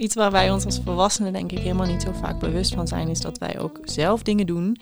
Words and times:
Iets 0.00 0.14
waar 0.14 0.30
wij 0.30 0.50
ons 0.50 0.64
als 0.64 0.80
volwassenen 0.84 1.32
denk 1.32 1.52
ik 1.52 1.58
helemaal 1.58 1.86
niet 1.86 2.02
zo 2.02 2.12
vaak 2.12 2.38
bewust 2.38 2.74
van 2.74 2.88
zijn, 2.88 3.08
is 3.08 3.20
dat 3.20 3.38
wij 3.38 3.58
ook 3.58 3.78
zelf 3.84 4.22
dingen 4.22 4.46
doen 4.46 4.76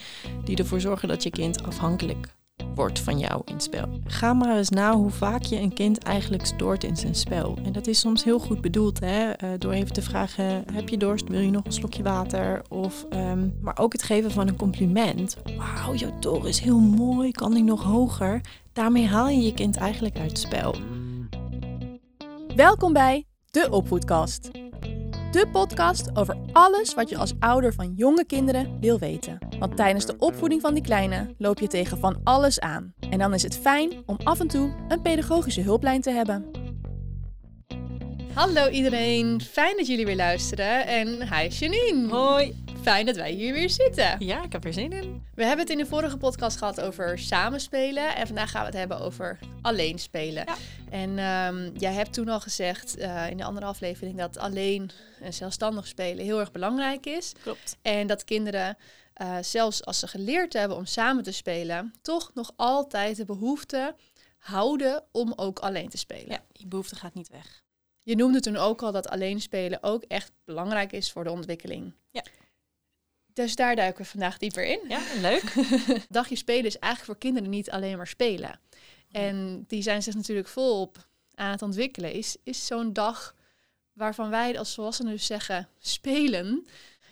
die 0.45 0.57
ervoor 0.57 0.81
zorgen 0.81 1.09
dat 1.09 1.23
je 1.23 1.31
kind 1.31 1.63
afhankelijk 1.63 2.35
wordt 2.75 2.99
van 3.01 3.19
jou 3.19 3.43
in 3.45 3.61
spel. 3.61 4.01
Ga 4.05 4.33
maar 4.33 4.57
eens 4.57 4.69
na 4.69 4.95
hoe 4.95 5.11
vaak 5.11 5.43
je 5.43 5.57
een 5.57 5.73
kind 5.73 5.99
eigenlijk 5.99 6.47
stoort 6.47 6.85
in 6.85 6.97
zijn 6.97 7.15
spel. 7.15 7.59
En 7.65 7.73
dat 7.73 7.87
is 7.87 8.01
soms 8.01 8.25
heel 8.25 8.39
goed 8.39 8.61
bedoeld, 8.61 9.01
hè? 9.01 9.27
Uh, 9.27 9.51
door 9.59 9.73
even 9.73 9.93
te 9.93 10.03
vragen: 10.03 10.65
heb 10.73 10.89
je 10.89 10.97
dorst? 10.97 11.29
Wil 11.29 11.41
je 11.41 11.51
nog 11.51 11.65
een 11.65 11.73
slokje 11.73 12.03
water? 12.03 12.63
Of, 12.69 13.07
um, 13.11 13.59
maar 13.61 13.79
ook 13.79 13.93
het 13.93 14.03
geven 14.03 14.31
van 14.31 14.49
een 14.49 14.57
compliment. 14.57 15.37
Wauw, 15.57 15.95
jouw 15.95 16.19
toren 16.19 16.49
is 16.49 16.61
heel 16.61 16.81
mooi. 16.81 17.31
Kan 17.31 17.55
die 17.55 17.65
nog 17.65 17.83
hoger? 17.83 18.41
Daarmee 18.73 19.07
haal 19.07 19.29
je 19.29 19.41
je 19.41 19.55
kind 19.55 19.77
eigenlijk 19.77 20.19
uit 20.19 20.31
het 20.31 20.39
spel. 20.39 20.75
Welkom 22.57 22.93
bij 22.93 23.25
de 23.51 23.71
Opvoedkast. 23.71 24.51
De 25.31 25.49
podcast 25.53 26.17
over 26.17 26.37
alles 26.53 26.95
wat 26.95 27.09
je 27.09 27.17
als 27.17 27.33
ouder 27.39 27.75
van 27.75 27.93
jonge 27.97 28.25
kinderen 28.25 28.81
wil 28.81 28.99
weten. 28.99 29.39
Want 29.59 29.77
tijdens 29.77 30.07
de 30.07 30.19
opvoeding 30.19 30.61
van 30.61 30.75
die 30.75 30.83
kleine 30.83 31.35
loop 31.39 31.59
je 31.59 31.67
tegen 31.67 31.99
van 31.99 32.21
alles 32.25 32.61
aan. 32.61 32.95
En 33.11 33.19
dan 33.19 33.35
is 33.35 33.43
het 33.43 33.59
fijn 33.59 33.93
om 34.07 34.17
af 34.25 34.41
en 34.41 34.49
toe 34.49 34.75
een 34.89 35.03
pedagogische 35.03 35.61
hulplijn 35.61 36.01
te 36.01 36.11
hebben. 36.11 36.45
Hallo 38.33 38.69
iedereen, 38.69 39.41
fijn 39.41 39.77
dat 39.77 39.87
jullie 39.87 40.07
weer 40.07 40.17
luisteren. 40.17 40.87
En 40.87 41.09
hi 41.09 41.49
Janine. 41.49 42.09
Hoi. 42.09 42.68
Fijn 42.89 43.07
dat 43.07 43.17
wij 43.17 43.33
hier 43.33 43.53
weer 43.53 43.71
zitten. 43.71 44.17
Ja, 44.19 44.43
ik 44.43 44.53
heb 44.53 44.65
er 44.65 44.73
zin 44.73 44.93
in. 44.93 45.27
We 45.35 45.45
hebben 45.45 45.67
het 45.67 45.71
in 45.71 45.79
de 45.79 45.87
vorige 45.87 46.17
podcast 46.17 46.57
gehad 46.57 46.81
over 46.81 47.19
samenspelen. 47.19 48.17
En 48.17 48.27
vandaag 48.27 48.51
gaan 48.51 48.61
we 48.61 48.67
het 48.67 48.77
hebben 48.77 49.01
over 49.01 49.39
alleen 49.63 49.99
spelen. 49.99 50.45
Ja. 50.47 50.57
En 50.91 51.19
um, 51.19 51.77
jij 51.77 51.93
hebt 51.93 52.13
toen 52.13 52.29
al 52.29 52.41
gezegd 52.41 52.99
uh, 52.99 53.31
in 53.31 53.37
de 53.37 53.45
andere 53.45 53.67
aflevering 53.67 54.19
dat 54.19 54.39
alleen 54.39 54.91
en 55.21 55.33
zelfstandig 55.33 55.87
spelen 55.87 56.25
heel 56.25 56.41
erg 56.41 56.51
belangrijk 56.51 57.07
is. 57.07 57.33
Klopt. 57.43 57.77
En 57.83 58.07
dat 58.07 58.25
kinderen, 58.25 58.77
uh, 59.23 59.37
zelfs 59.41 59.85
als 59.85 59.99
ze 59.99 60.09
geleerd 60.09 60.53
hebben 60.53 60.77
om 60.77 60.87
samen 60.87 61.23
te 61.23 61.33
spelen, 61.33 61.95
toch 62.03 62.31
nog 62.35 62.53
altijd 62.57 63.17
de 63.17 63.25
behoefte 63.25 63.95
houden 64.39 65.05
om 65.13 65.33
ook 65.37 65.59
alleen 65.59 65.89
te 65.89 65.99
spelen. 65.99 66.31
Ja, 66.31 66.45
die 66.53 66.67
behoefte 66.67 66.97
gaat 66.97 67.15
niet 67.15 67.29
weg. 67.29 67.63
Je 68.03 68.17
noemde 68.17 68.41
toen 68.41 68.57
ook 68.57 68.83
al 68.83 68.93
dat 68.93 69.09
alleen 69.09 69.41
spelen 69.41 69.83
ook 69.83 70.03
echt 70.03 70.33
belangrijk 70.45 70.93
is 70.93 71.13
voor 71.13 71.25
de 71.25 71.31
ontwikkeling. 71.31 71.95
Ja. 72.11 72.23
Dus 73.45 73.57
daar 73.57 73.77
duiken 73.77 74.03
we 74.03 74.09
vandaag 74.09 74.39
dieper 74.39 74.65
in. 74.65 74.81
Ja, 74.89 75.01
leuk. 75.21 75.55
Dagje 76.09 76.37
spelen 76.37 76.65
is 76.65 76.79
eigenlijk 76.79 77.05
voor 77.05 77.31
kinderen 77.31 77.51
niet 77.51 77.71
alleen 77.71 77.97
maar 77.97 78.07
spelen. 78.07 78.61
En 79.11 79.65
die 79.67 79.83
zijn 79.83 80.03
zich 80.03 80.15
natuurlijk 80.15 80.49
volop 80.49 81.09
aan 81.35 81.51
het 81.51 81.63
ontwikkelen. 81.63 82.13
Is, 82.13 82.37
is 82.43 82.67
zo'n 82.67 82.93
dag 82.93 83.35
waarvan 83.93 84.31
wij 84.31 84.59
als 84.59 84.75
volwassenen 84.75 85.13
dus 85.13 85.27
zeggen 85.27 85.69
spelen, 85.79 86.67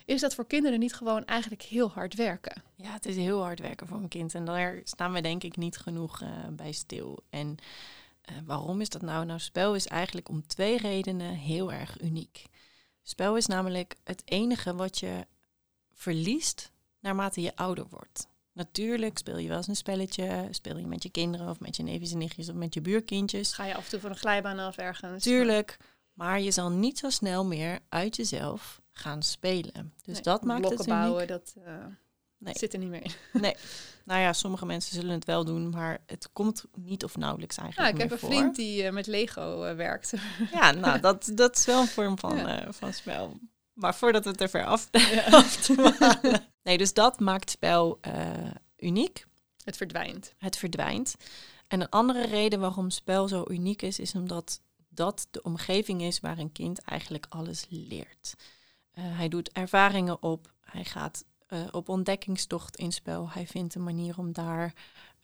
is 0.04 0.20
dat 0.20 0.34
voor 0.34 0.46
kinderen 0.46 0.78
niet 0.78 0.94
gewoon 0.94 1.24
eigenlijk 1.24 1.62
heel 1.62 1.90
hard 1.90 2.14
werken? 2.14 2.62
Ja, 2.74 2.92
het 2.92 3.06
is 3.06 3.16
heel 3.16 3.42
hard 3.42 3.60
werken 3.60 3.86
voor 3.86 3.98
een 3.98 4.08
kind. 4.08 4.34
En 4.34 4.44
daar 4.44 4.80
staan 4.84 5.12
we 5.12 5.20
denk 5.20 5.42
ik 5.42 5.56
niet 5.56 5.76
genoeg 5.76 6.22
uh, 6.22 6.28
bij 6.50 6.72
stil. 6.72 7.24
En 7.30 7.56
uh, 8.30 8.36
waarom 8.44 8.80
is 8.80 8.88
dat 8.88 9.02
nou? 9.02 9.24
Nou, 9.24 9.40
spel 9.40 9.74
is 9.74 9.86
eigenlijk 9.86 10.28
om 10.28 10.46
twee 10.46 10.78
redenen 10.78 11.34
heel 11.34 11.72
erg 11.72 12.00
uniek. 12.00 12.44
Spel 13.02 13.36
is 13.36 13.46
namelijk 13.46 13.96
het 14.04 14.22
enige 14.24 14.74
wat 14.74 14.98
je 14.98 15.26
verliest 16.00 16.70
naarmate 17.00 17.40
je 17.40 17.56
ouder 17.56 17.86
wordt. 17.90 18.28
Natuurlijk 18.52 19.18
speel 19.18 19.38
je 19.38 19.48
wel 19.48 19.56
eens 19.56 19.66
een 19.68 19.76
spelletje, 19.76 20.48
speel 20.50 20.76
je 20.78 20.86
met 20.86 21.02
je 21.02 21.08
kinderen 21.10 21.48
of 21.48 21.60
met 21.60 21.76
je 21.76 21.82
neefjes 21.82 22.12
en 22.12 22.18
nichtjes 22.18 22.48
of 22.48 22.54
met 22.54 22.74
je 22.74 22.80
buurkindjes. 22.80 23.52
Ga 23.52 23.64
je 23.64 23.74
af 23.74 23.84
en 23.84 23.90
toe 23.90 24.00
van 24.00 24.10
een 24.10 24.16
glijbaan 24.16 24.58
af 24.58 24.76
ergens. 24.76 25.22
Tuurlijk, 25.22 25.76
maar 26.12 26.40
je 26.40 26.50
zal 26.50 26.70
niet 26.70 26.98
zo 26.98 27.10
snel 27.10 27.44
meer 27.44 27.78
uit 27.88 28.16
jezelf 28.16 28.80
gaan 28.90 29.22
spelen. 29.22 29.92
Dus 30.04 30.14
nee, 30.14 30.22
dat 30.22 30.44
maakt 30.44 30.68
het 30.68 30.86
bouwen, 30.86 31.14
uniek. 31.16 31.28
dat 31.28 31.54
uh, 31.58 31.84
Nee. 32.38 32.54
zit 32.56 32.72
er 32.72 32.78
niet 32.78 32.88
meer 32.88 33.04
in. 33.04 33.12
Nee, 33.40 33.54
nou 34.04 34.20
ja, 34.20 34.32
sommige 34.32 34.66
mensen 34.66 34.94
zullen 34.94 35.10
het 35.14 35.24
wel 35.24 35.44
doen, 35.44 35.70
maar 35.70 35.98
het 36.06 36.28
komt 36.32 36.64
niet 36.74 37.04
of 37.04 37.16
nauwelijks 37.16 37.56
Ja, 37.56 37.62
eigenlijk 37.62 37.94
ik 37.94 38.00
heb 38.00 38.10
een 38.10 38.18
voor. 38.18 38.28
vriend 38.28 38.56
die 38.56 38.82
eh, 38.82 38.92
met 38.92 39.06
Lego 39.06 39.62
eh, 39.64 39.76
werkt. 39.76 40.12
Ja, 40.52 40.70
nou, 40.70 41.00
dat, 41.06 41.30
dat 41.34 41.56
is 41.56 41.64
wel 41.64 41.80
een 41.80 41.86
vorm 41.88 42.18
van, 42.18 42.36
Ja. 42.36 42.62
eh, 42.66 42.72
van 42.72 42.92
spel. 42.92 43.38
Maar 43.76 43.94
voordat 43.94 44.24
we 44.24 44.30
het 44.30 44.40
er 44.40 44.48
ver 44.48 44.64
af, 44.64 44.88
dwalen. 45.60 46.46
Nee, 46.62 46.78
dus 46.78 46.92
dat 46.92 47.20
maakt 47.20 47.50
spel 47.50 47.98
eh, 48.00 48.50
uniek. 48.76 49.26
Het 49.64 49.76
verdwijnt. 49.76 50.34
Het 50.38 50.56
verdwijnt. 50.56 51.14
En 51.66 51.80
een 51.80 51.88
andere 51.88 52.26
reden 52.26 52.60
waarom 52.60 52.90
spel 52.90 53.28
zo 53.28 53.44
uniek 53.48 53.82
is, 53.82 53.98
is 53.98 54.14
omdat 54.14 54.60
dat 54.88 55.28
de 55.30 55.42
omgeving 55.42 56.02
is 56.02 56.20
waar 56.20 56.38
een 56.38 56.52
kind 56.52 56.80
eigenlijk 56.80 57.26
alles 57.28 57.66
leert. 57.68 58.34
Eh, 58.90 59.04
hij 59.06 59.28
doet 59.28 59.52
ervaringen 59.52 60.22
op, 60.22 60.52
hij 60.60 60.84
gaat 60.84 61.24
eh, 61.46 61.60
op 61.70 61.88
ontdekkingstocht 61.88 62.76
in 62.76 62.92
spel, 62.92 63.30
hij 63.30 63.46
vindt 63.46 63.74
een 63.74 63.84
manier 63.84 64.18
om 64.18 64.32
daar 64.32 64.72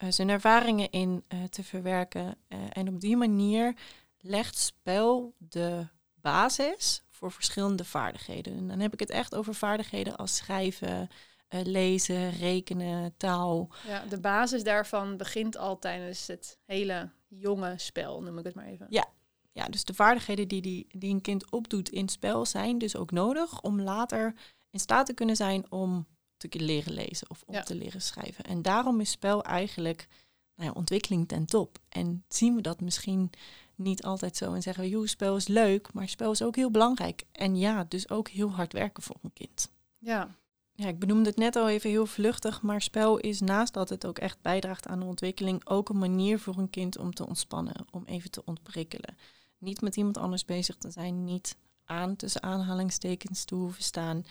zijn 0.09 0.29
ervaringen 0.29 0.89
in 0.89 1.23
te 1.49 1.63
verwerken. 1.63 2.35
En 2.69 2.87
op 2.87 2.99
die 2.99 3.17
manier 3.17 3.75
legt 4.19 4.57
spel 4.57 5.33
de 5.37 5.87
basis 6.13 7.03
voor 7.23 7.31
verschillende 7.31 7.85
vaardigheden. 7.85 8.57
En 8.57 8.67
dan 8.67 8.79
heb 8.79 8.93
ik 8.93 8.99
het 8.99 9.09
echt 9.09 9.35
over 9.35 9.55
vaardigheden 9.55 10.15
als 10.15 10.35
schrijven, 10.35 11.09
eh, 11.47 11.59
lezen, 11.63 12.31
rekenen, 12.31 13.13
taal. 13.17 13.69
Ja, 13.87 14.05
de 14.05 14.19
basis 14.19 14.63
daarvan 14.63 15.17
begint 15.17 15.57
al 15.57 15.79
tijdens 15.79 16.27
het 16.27 16.57
hele 16.65 17.09
jonge 17.27 17.73
spel, 17.77 18.21
noem 18.21 18.37
ik 18.37 18.45
het 18.45 18.55
maar 18.55 18.65
even. 18.65 18.85
Ja. 18.89 19.05
Ja, 19.51 19.65
dus 19.65 19.83
de 19.83 19.93
vaardigheden 19.93 20.47
die, 20.47 20.61
die, 20.61 20.87
die 20.89 21.13
een 21.13 21.21
kind 21.21 21.51
opdoet 21.51 21.89
in 21.89 22.01
het 22.01 22.11
spel 22.11 22.45
zijn 22.45 22.77
dus 22.77 22.95
ook 22.95 23.11
nodig 23.11 23.61
om 23.61 23.81
later 23.81 24.33
in 24.69 24.79
staat 24.79 25.05
te 25.05 25.13
kunnen 25.13 25.35
zijn 25.35 25.71
om 25.71 26.07
te 26.37 26.59
leren 26.59 26.93
lezen 26.93 27.29
of 27.29 27.43
om 27.45 27.53
Ja. 27.53 27.63
te 27.63 27.75
leren 27.75 28.01
schrijven. 28.01 28.43
En 28.43 28.61
daarom 28.61 28.99
is 28.99 29.11
spel 29.11 29.43
eigenlijk 29.43 30.07
nou 30.55 30.69
ja, 30.69 30.75
ontwikkeling 30.75 31.27
ten 31.27 31.45
top. 31.45 31.77
En 31.89 32.23
zien 32.27 32.55
we 32.55 32.61
dat 32.61 32.81
misschien 32.81 33.29
niet 33.75 34.03
altijd 34.03 34.37
zo 34.37 34.53
en 34.53 34.61
zeggen 34.61 34.83
we, 34.83 34.89
joh, 34.89 35.05
spel 35.05 35.35
is 35.35 35.47
leuk, 35.47 35.93
maar 35.93 36.09
spel 36.09 36.31
is 36.31 36.41
ook 36.41 36.55
heel 36.55 36.71
belangrijk. 36.71 37.23
En 37.31 37.55
ja, 37.55 37.85
dus 37.87 38.09
ook 38.09 38.29
heel 38.29 38.51
hard 38.51 38.73
werken 38.73 39.03
voor 39.03 39.15
een 39.21 39.33
kind. 39.33 39.69
Ja, 39.97 40.35
Ja, 40.75 40.87
ik 40.87 40.99
benoemde 40.99 41.29
het 41.29 41.37
net 41.37 41.55
al 41.55 41.69
even 41.69 41.89
heel 41.89 42.05
vluchtig, 42.05 42.61
maar 42.61 42.81
spel 42.81 43.17
is 43.17 43.39
naast 43.39 43.73
dat 43.73 43.89
het 43.89 44.05
ook 44.05 44.19
echt 44.19 44.41
bijdraagt 44.41 44.87
aan 44.87 44.99
de 44.99 45.05
ontwikkeling, 45.05 45.69
ook 45.69 45.89
een 45.89 45.97
manier 45.97 46.39
voor 46.39 46.57
een 46.57 46.69
kind 46.69 46.97
om 46.97 47.13
te 47.13 47.27
ontspannen, 47.27 47.85
om 47.91 48.03
even 48.05 48.31
te 48.31 48.45
ontprikkelen. 48.45 49.17
Niet 49.57 49.81
met 49.81 49.95
iemand 49.95 50.17
anders 50.17 50.45
bezig 50.45 50.75
te 50.75 50.91
zijn, 50.91 51.23
niet 51.23 51.57
aan 51.85 52.15
tussen 52.15 52.43
aanhalingstekens 52.43 53.43
te 53.43 53.55
hoeven 53.55 53.83
staan, 53.83 54.25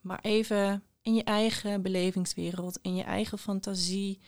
maar 0.00 0.18
even 0.22 0.82
in 1.02 1.14
je 1.14 1.24
eigen 1.24 1.82
belevingswereld, 1.82 2.78
in 2.82 2.94
je 2.94 3.02
eigen 3.02 3.38
fantasie 3.38 4.20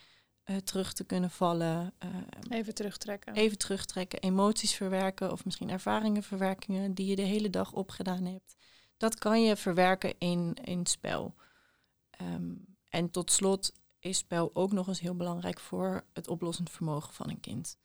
eh, 0.49 0.57
terug 0.57 0.93
te 0.93 1.05
kunnen 1.05 1.31
vallen, 1.31 1.93
eh, 1.99 2.09
even 2.49 2.75
terugtrekken. 2.75 3.35
even 3.35 3.59
terugtrekken, 3.59 4.21
emoties 4.21 4.75
verwerken 4.75 5.33
of 5.33 5.45
misschien 5.45 5.71
ervaringen 5.71 6.23
verwerkingen 6.23 6.95
die 6.95 7.07
je 7.07 7.17
de 7.17 7.23
hele 7.23 7.51
dag 7.51 7.73
opgedaan 7.73 8.25
hebt. 8.25 8.57
Dat 8.97 9.19
kan 9.19 9.43
je 9.43 9.57
verwerken 9.57 10.15
in, 10.19 10.55
in 10.65 10.87
spel. 10.87 11.35
Ehm, 12.11 12.55
en 12.89 13.11
tot 13.11 13.33
slot 13.33 13.73
is 13.99 14.19
spel 14.19 14.51
ook 14.53 14.73
nog 14.73 14.89
eens 14.89 15.01
heel 15.01 15.17
belangrijk 15.17 15.61
voor 15.61 16.05
het 16.13 16.29
oplossend 16.29 16.71
vermogen 16.71 17.15
van 17.15 17.31
een 17.31 17.41
kind. 17.41 17.77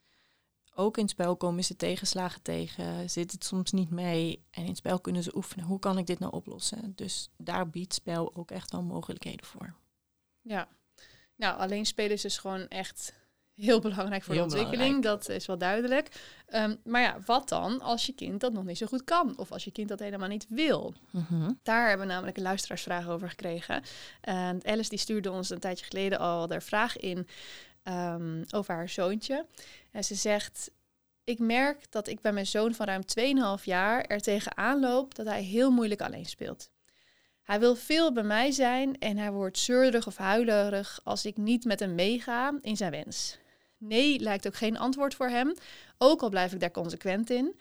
Ook 0.76 0.98
in 0.98 1.10
spel 1.10 1.38
komen 1.38 1.64
ze 1.64 1.76
tegenslagen 1.76 2.42
tegen, 2.42 3.10
zit 3.10 3.32
het 3.32 3.44
soms 3.44 3.72
niet 3.72 3.90
mee. 3.90 4.46
En 4.50 4.66
in 4.66 4.76
spel 4.76 5.00
kunnen 5.00 5.24
ze 5.24 5.36
oefenen, 5.36 5.66
hoe 5.66 5.80
kan 5.80 5.98
ik 5.98 6.06
dit 6.06 6.20
nou 6.20 6.32
oplossen? 6.32 6.96
Dus 6.96 7.30
daar 7.38 7.70
biedt 7.70 7.94
spel 7.94 8.36
ook 8.36 8.52
echt 8.52 8.72
wel 8.72 8.84
mogelijkheden 8.84 9.46
voor. 9.46 9.76
Ja. 10.42 10.68
Nou, 11.36 11.58
alleen 11.58 11.86
spelen 11.86 12.12
is 12.12 12.22
dus 12.22 12.38
gewoon 12.38 12.68
echt 12.68 13.14
heel 13.56 13.80
belangrijk 13.80 14.24
voor 14.24 14.34
Heel 14.34 14.48
de 14.48 14.56
ontwikkeling. 14.56 15.04
Dat 15.04 15.30
is 15.30 15.46
wel 15.46 15.58
duidelijk. 15.58 16.10
Ehm, 16.46 16.76
maar 16.84 17.02
ja, 17.02 17.20
wat 17.26 17.50
dan 17.50 17.82
als 17.82 18.06
je 18.06 18.14
kind 18.14 18.40
dat 18.40 18.54
nog 18.54 18.64
niet 18.64 18.78
zo 18.78 18.86
goed 18.86 19.04
kan? 19.04 19.38
Of 19.38 19.52
als 19.52 19.64
je 19.64 19.72
kind 19.72 19.90
dat 19.90 20.00
helemaal 20.00 20.28
niet 20.28 20.46
wil? 20.50 20.94
Daar 21.64 21.88
hebben 21.88 22.08
we 22.08 22.14
namelijk 22.14 22.38
een 22.38 22.44
luisteraarsvraag 22.44 23.10
over 23.10 23.30
gekregen. 23.30 23.84
En 24.22 24.66
Alice 24.66 24.90
die 24.90 25.00
stuurde 25.00 25.32
ons 25.32 25.50
een 25.50 25.60
tijdje 25.60 25.86
geleden 25.86 26.20
al 26.20 26.48
de 26.48 26.62
vraag 26.62 26.98
in 26.98 27.28
ehm, 27.84 28.44
over 28.50 28.74
haar 28.74 28.90
zoontje. 28.90 29.46
En 29.92 30.04
ze 30.04 30.16
zegt... 30.16 30.72
Ik 31.26 31.40
merk 31.40 31.92
dat 31.92 32.08
ik 32.08 32.22
bij 32.22 32.32
mijn 32.32 32.48
zoon 32.48 32.74
van 32.74 32.86
ruim 32.86 33.02
2,5 33.60 33.64
jaar 33.64 34.04
er 34.04 34.22
tegenaan 34.22 34.80
loop 34.80 35.16
dat 35.16 35.26
hij 35.26 35.44
heel 35.44 35.72
moeilijk 35.72 36.02
alleen 36.02 36.26
speelt. 36.26 36.70
Hij 37.44 37.60
wil 37.60 37.76
veel 37.76 38.14
bij 38.14 38.24
mij 38.24 38.52
zijn 38.52 39.00
en 39.00 39.18
hij 39.18 39.32
wordt 39.32 39.58
zeurderig 39.58 40.08
of 40.08 40.18
huilerig 40.18 41.00
als 41.04 41.26
ik 41.26 41.38
niet 41.38 41.66
met 41.66 41.80
hem 41.80 41.96
meega 41.96 42.54
in 42.62 42.78
zijn 42.78 42.92
wens. 42.92 43.38
Nee 43.78 44.20
lijkt 44.20 44.48
ook 44.48 44.56
geen 44.56 44.78
antwoord 44.78 45.16
voor 45.16 45.28
hem, 45.30 45.54
ook 45.98 46.22
al 46.22 46.30
blijf 46.30 46.54
ik 46.54 46.60
daar 46.60 46.72
consequent 46.72 47.30
in. 47.30 47.56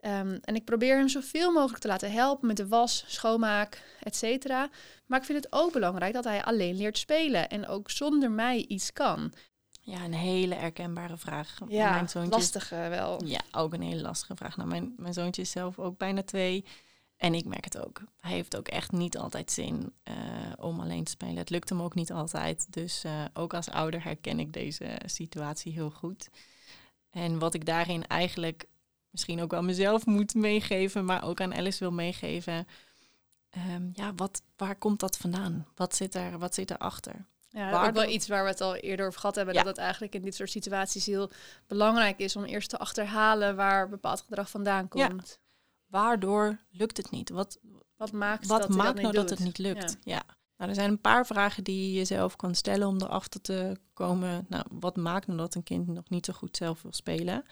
Ehm, 0.00 0.38
en 0.42 0.54
ik 0.54 0.64
probeer 0.64 0.96
hem 0.96 1.08
zoveel 1.08 1.52
mogelijk 1.52 1.80
te 1.80 1.88
laten 1.88 2.12
helpen 2.12 2.46
met 2.46 2.56
de 2.56 2.66
was, 2.68 3.04
schoonmaak, 3.06 3.82
etc. 4.02 4.46
Maar 5.06 5.18
ik 5.18 5.24
vind 5.24 5.44
het 5.44 5.52
ook 5.52 5.72
belangrijk 5.72 6.12
dat 6.12 6.24
hij 6.24 6.42
alleen 6.44 6.76
leert 6.76 6.98
spelen 6.98 7.48
en 7.48 7.66
ook 7.66 7.90
zonder 7.90 8.30
mij 8.30 8.64
iets 8.68 8.92
kan. 8.92 9.32
Ja, 9.80 10.04
een 10.04 10.12
hele 10.14 10.54
herkenbare 10.54 11.16
vraag. 11.16 11.58
Ja, 11.68 11.90
Mijn 11.90 12.08
zoontje 12.08 12.38
is- 12.38 12.52
lastig 12.52 12.72
eh, 12.72 12.88
wel. 12.88 13.24
Ja, 13.24 13.40
ook 13.52 13.72
een 13.72 13.82
hele 13.82 14.00
lastige 14.02 14.36
vraag. 14.36 14.56
Nou, 14.56 14.68
mijn, 14.68 14.94
mijn 14.96 15.12
zoontje 15.14 15.42
is 15.42 15.50
zelf 15.50 15.78
ook 15.78 15.98
bijna 15.98 16.22
twee. 16.22 16.64
En 17.18 17.34
ik 17.34 17.44
merk 17.44 17.64
het 17.64 17.86
ook. 17.86 18.02
Hij 18.20 18.32
heeft 18.32 18.56
ook 18.56 18.68
echt 18.68 18.92
niet 18.92 19.18
altijd 19.18 19.50
zin 19.50 19.92
uh, 20.04 20.14
om 20.56 20.80
alleen 20.80 21.04
te 21.04 21.10
spelen. 21.10 21.36
Het 21.36 21.50
lukt 21.50 21.68
hem 21.68 21.82
ook 21.82 21.94
niet 21.94 22.12
altijd. 22.12 22.66
Dus 22.72 23.04
uh, 23.04 23.24
ook 23.32 23.54
als 23.54 23.70
ouder 23.70 24.04
herken 24.04 24.38
ik 24.40 24.52
deze 24.52 25.00
situatie 25.04 25.72
heel 25.72 25.90
goed. 25.90 26.28
En 27.10 27.38
wat 27.38 27.54
ik 27.54 27.66
daarin 27.66 28.06
eigenlijk 28.06 28.66
misschien 29.10 29.42
ook 29.42 29.50
wel 29.50 29.62
mezelf 29.62 30.06
moet 30.06 30.34
meegeven, 30.34 31.04
maar 31.04 31.24
ook 31.24 31.40
aan 31.40 31.54
Alice 31.54 31.78
wil 31.78 31.92
meegeven. 31.92 32.66
Um, 33.74 33.90
ja, 33.94 34.12
wat, 34.14 34.42
waar 34.56 34.76
komt 34.76 35.00
dat 35.00 35.16
vandaan? 35.16 35.66
Wat 35.74 35.96
zit 35.96 36.14
er, 36.14 36.38
wat 36.38 36.54
zit 36.54 36.70
erachter? 36.70 37.26
Ja, 37.50 37.86
ook 37.86 37.94
wel 37.94 38.08
iets 38.08 38.28
waar 38.28 38.42
we 38.42 38.48
het 38.48 38.60
al 38.60 38.76
eerder 38.76 39.06
over 39.06 39.20
gehad 39.20 39.34
hebben. 39.34 39.54
Dat 39.54 39.66
het 39.66 39.78
eigenlijk 39.78 40.14
in 40.14 40.22
dit 40.22 40.34
soort 40.34 40.50
situaties 40.50 41.06
heel 41.06 41.30
belangrijk 41.66 42.18
is 42.18 42.36
om 42.36 42.44
eerst 42.44 42.70
te 42.70 42.78
achterhalen 42.78 43.56
waar 43.56 43.88
bepaald 43.88 44.20
gedrag 44.20 44.50
vandaan 44.50 44.88
komt. 44.88 45.38
Waardoor 45.88 46.58
lukt 46.70 46.96
het 46.96 47.10
niet? 47.10 47.30
Wat, 47.30 47.58
wat 47.96 48.12
maakt, 48.12 48.46
wat 48.46 48.60
dat, 48.60 48.70
maakt 48.70 48.94
dat 48.94 49.02
nou 49.02 49.14
dat 49.14 49.30
het 49.30 49.38
niet 49.38 49.58
lukt? 49.58 49.96
Ja. 50.02 50.22
Nou, 50.56 50.70
er 50.70 50.76
zijn 50.76 50.90
een 50.90 51.00
paar 51.00 51.26
vragen 51.26 51.64
die 51.64 51.86
je 51.86 51.92
jezelf 51.92 52.36
kan 52.36 52.54
stellen 52.54 52.88
om 52.88 53.02
erachter 53.02 53.40
te 53.40 53.76
komen. 53.92 54.46
Nou, 54.48 54.64
wat 54.70 54.96
maakt 54.96 55.26
nou 55.26 55.38
dat 55.38 55.54
een 55.54 55.62
kind 55.62 55.86
nog 55.86 56.08
niet 56.08 56.24
zo 56.26 56.32
goed 56.32 56.56
zelf 56.56 56.82
wil 56.82 56.92
spelen? 56.92 57.44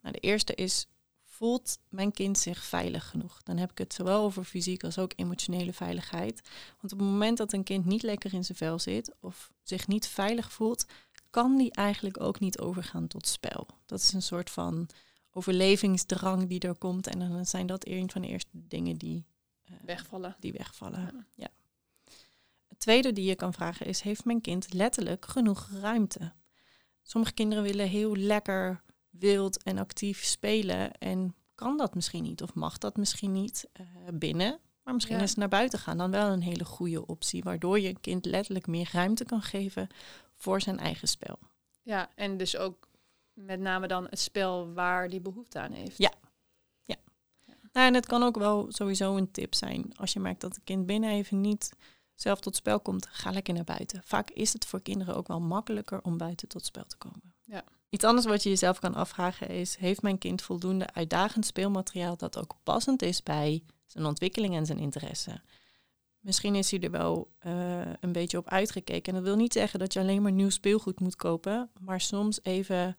Nou, 0.00 0.14
de 0.14 0.20
eerste 0.20 0.54
is, 0.54 0.86
voelt 1.24 1.78
mijn 1.88 2.12
kind 2.12 2.38
zich 2.38 2.64
veilig 2.64 3.08
genoeg? 3.08 3.42
Dan 3.42 3.56
heb 3.56 3.70
ik 3.70 3.78
het 3.78 3.94
zowel 3.94 4.22
over 4.22 4.44
fysiek 4.44 4.84
als 4.84 4.98
ook 4.98 5.12
emotionele 5.16 5.72
veiligheid. 5.72 6.40
Want 6.80 6.92
op 6.92 6.98
het 6.98 7.08
moment 7.08 7.38
dat 7.38 7.52
een 7.52 7.62
kind 7.62 7.84
niet 7.84 8.02
lekker 8.02 8.34
in 8.34 8.44
zijn 8.44 8.58
vel 8.58 8.78
zit 8.78 9.14
of 9.20 9.52
zich 9.62 9.86
niet 9.86 10.06
veilig 10.06 10.52
voelt, 10.52 10.86
kan 11.30 11.56
die 11.56 11.72
eigenlijk 11.72 12.20
ook 12.20 12.40
niet 12.40 12.58
overgaan 12.58 13.06
tot 13.06 13.26
spel. 13.26 13.66
Dat 13.86 14.00
is 14.00 14.12
een 14.12 14.22
soort 14.22 14.50
van 14.50 14.88
overlevingsdrang 15.32 16.48
die 16.48 16.60
er 16.60 16.78
komt. 16.78 17.06
En 17.06 17.18
dan 17.18 17.46
zijn 17.46 17.66
dat 17.66 17.86
een 17.86 18.10
van 18.10 18.22
de 18.22 18.28
eerste 18.28 18.50
dingen 18.52 18.96
die 18.96 19.26
uh, 19.70 19.76
wegvallen. 19.84 20.36
Die 20.40 20.52
wegvallen. 20.52 21.00
Ja. 21.00 21.26
ja. 21.34 21.48
Het 22.68 22.78
tweede 22.78 23.12
die 23.12 23.24
je 23.24 23.34
kan 23.34 23.52
vragen 23.52 23.86
is: 23.86 24.00
heeft 24.00 24.24
mijn 24.24 24.40
kind 24.40 24.72
letterlijk 24.72 25.26
genoeg 25.26 25.68
ruimte? 25.80 26.32
Sommige 27.02 27.32
kinderen 27.32 27.64
willen 27.64 27.88
heel 27.88 28.16
lekker 28.16 28.82
wild 29.10 29.62
en 29.62 29.78
actief 29.78 30.24
spelen 30.24 30.92
en 30.98 31.34
kan 31.54 31.76
dat 31.76 31.94
misschien 31.94 32.22
niet 32.22 32.42
of 32.42 32.54
mag 32.54 32.78
dat 32.78 32.96
misschien 32.96 33.32
niet 33.32 33.68
uh, 33.80 33.86
binnen. 34.12 34.58
Maar 34.82 34.94
misschien 34.94 35.20
is 35.20 35.34
naar 35.34 35.48
buiten 35.48 35.78
gaan 35.78 35.98
dan 35.98 36.10
wel 36.10 36.32
een 36.32 36.42
hele 36.42 36.64
goede 36.64 37.06
optie, 37.06 37.42
waardoor 37.42 37.80
je 37.80 37.88
een 37.88 38.00
kind 38.00 38.24
letterlijk 38.24 38.66
meer 38.66 38.90
ruimte 38.92 39.24
kan 39.24 39.42
geven 39.42 39.88
voor 40.34 40.60
zijn 40.60 40.78
eigen 40.78 41.08
spel. 41.08 41.38
Ja, 41.82 42.10
en 42.14 42.36
dus 42.36 42.56
ook 42.56 42.88
met 43.34 43.60
name 43.60 43.86
dan 43.86 44.06
het 44.10 44.18
spel 44.18 44.72
waar 44.72 45.08
die 45.08 45.20
behoefte 45.20 45.58
aan 45.58 45.72
heeft. 45.72 45.98
Ja. 45.98 46.12
ja. 46.84 46.96
Nou, 47.72 47.86
en 47.86 47.94
het 47.94 48.06
kan 48.06 48.22
ook 48.22 48.36
wel 48.36 48.66
sowieso 48.68 49.16
een 49.16 49.30
tip 49.30 49.54
zijn. 49.54 49.96
Als 49.96 50.12
je 50.12 50.20
merkt 50.20 50.40
dat 50.40 50.54
het 50.54 50.64
kind 50.64 50.86
binnen 50.86 51.10
even 51.10 51.40
niet 51.40 51.72
zelf 52.14 52.40
tot 52.40 52.56
spel 52.56 52.80
komt, 52.80 53.06
ga 53.06 53.30
lekker 53.30 53.54
naar 53.54 53.64
buiten. 53.64 54.02
Vaak 54.04 54.30
is 54.30 54.52
het 54.52 54.66
voor 54.66 54.82
kinderen 54.82 55.16
ook 55.16 55.26
wel 55.26 55.40
makkelijker 55.40 56.02
om 56.02 56.16
buiten 56.16 56.48
tot 56.48 56.64
spel 56.64 56.84
te 56.86 56.96
komen. 56.96 57.34
Ja. 57.44 57.64
Iets 57.88 58.04
anders 58.04 58.26
wat 58.26 58.42
je 58.42 58.48
jezelf 58.48 58.78
kan 58.78 58.94
afvragen 58.94 59.48
is: 59.48 59.76
heeft 59.76 60.02
mijn 60.02 60.18
kind 60.18 60.42
voldoende 60.42 60.92
uitdagend 60.92 61.46
speelmateriaal 61.46 62.16
dat 62.16 62.38
ook 62.38 62.56
passend 62.62 63.02
is 63.02 63.22
bij 63.22 63.62
zijn 63.86 64.04
ontwikkeling 64.04 64.54
en 64.54 64.66
zijn 64.66 64.78
interesse? 64.78 65.40
Misschien 66.22 66.54
is 66.54 66.70
hij 66.70 66.80
er 66.80 66.90
wel 66.90 67.30
uh, 67.46 67.80
een 68.00 68.12
beetje 68.12 68.38
op 68.38 68.48
uitgekeken. 68.48 69.12
En 69.12 69.18
dat 69.18 69.28
wil 69.28 69.36
niet 69.36 69.52
zeggen 69.52 69.78
dat 69.78 69.92
je 69.92 70.00
alleen 70.00 70.22
maar 70.22 70.32
nieuw 70.32 70.50
speelgoed 70.50 71.00
moet 71.00 71.16
kopen, 71.16 71.70
maar 71.80 72.00
soms 72.00 72.40
even 72.42 72.96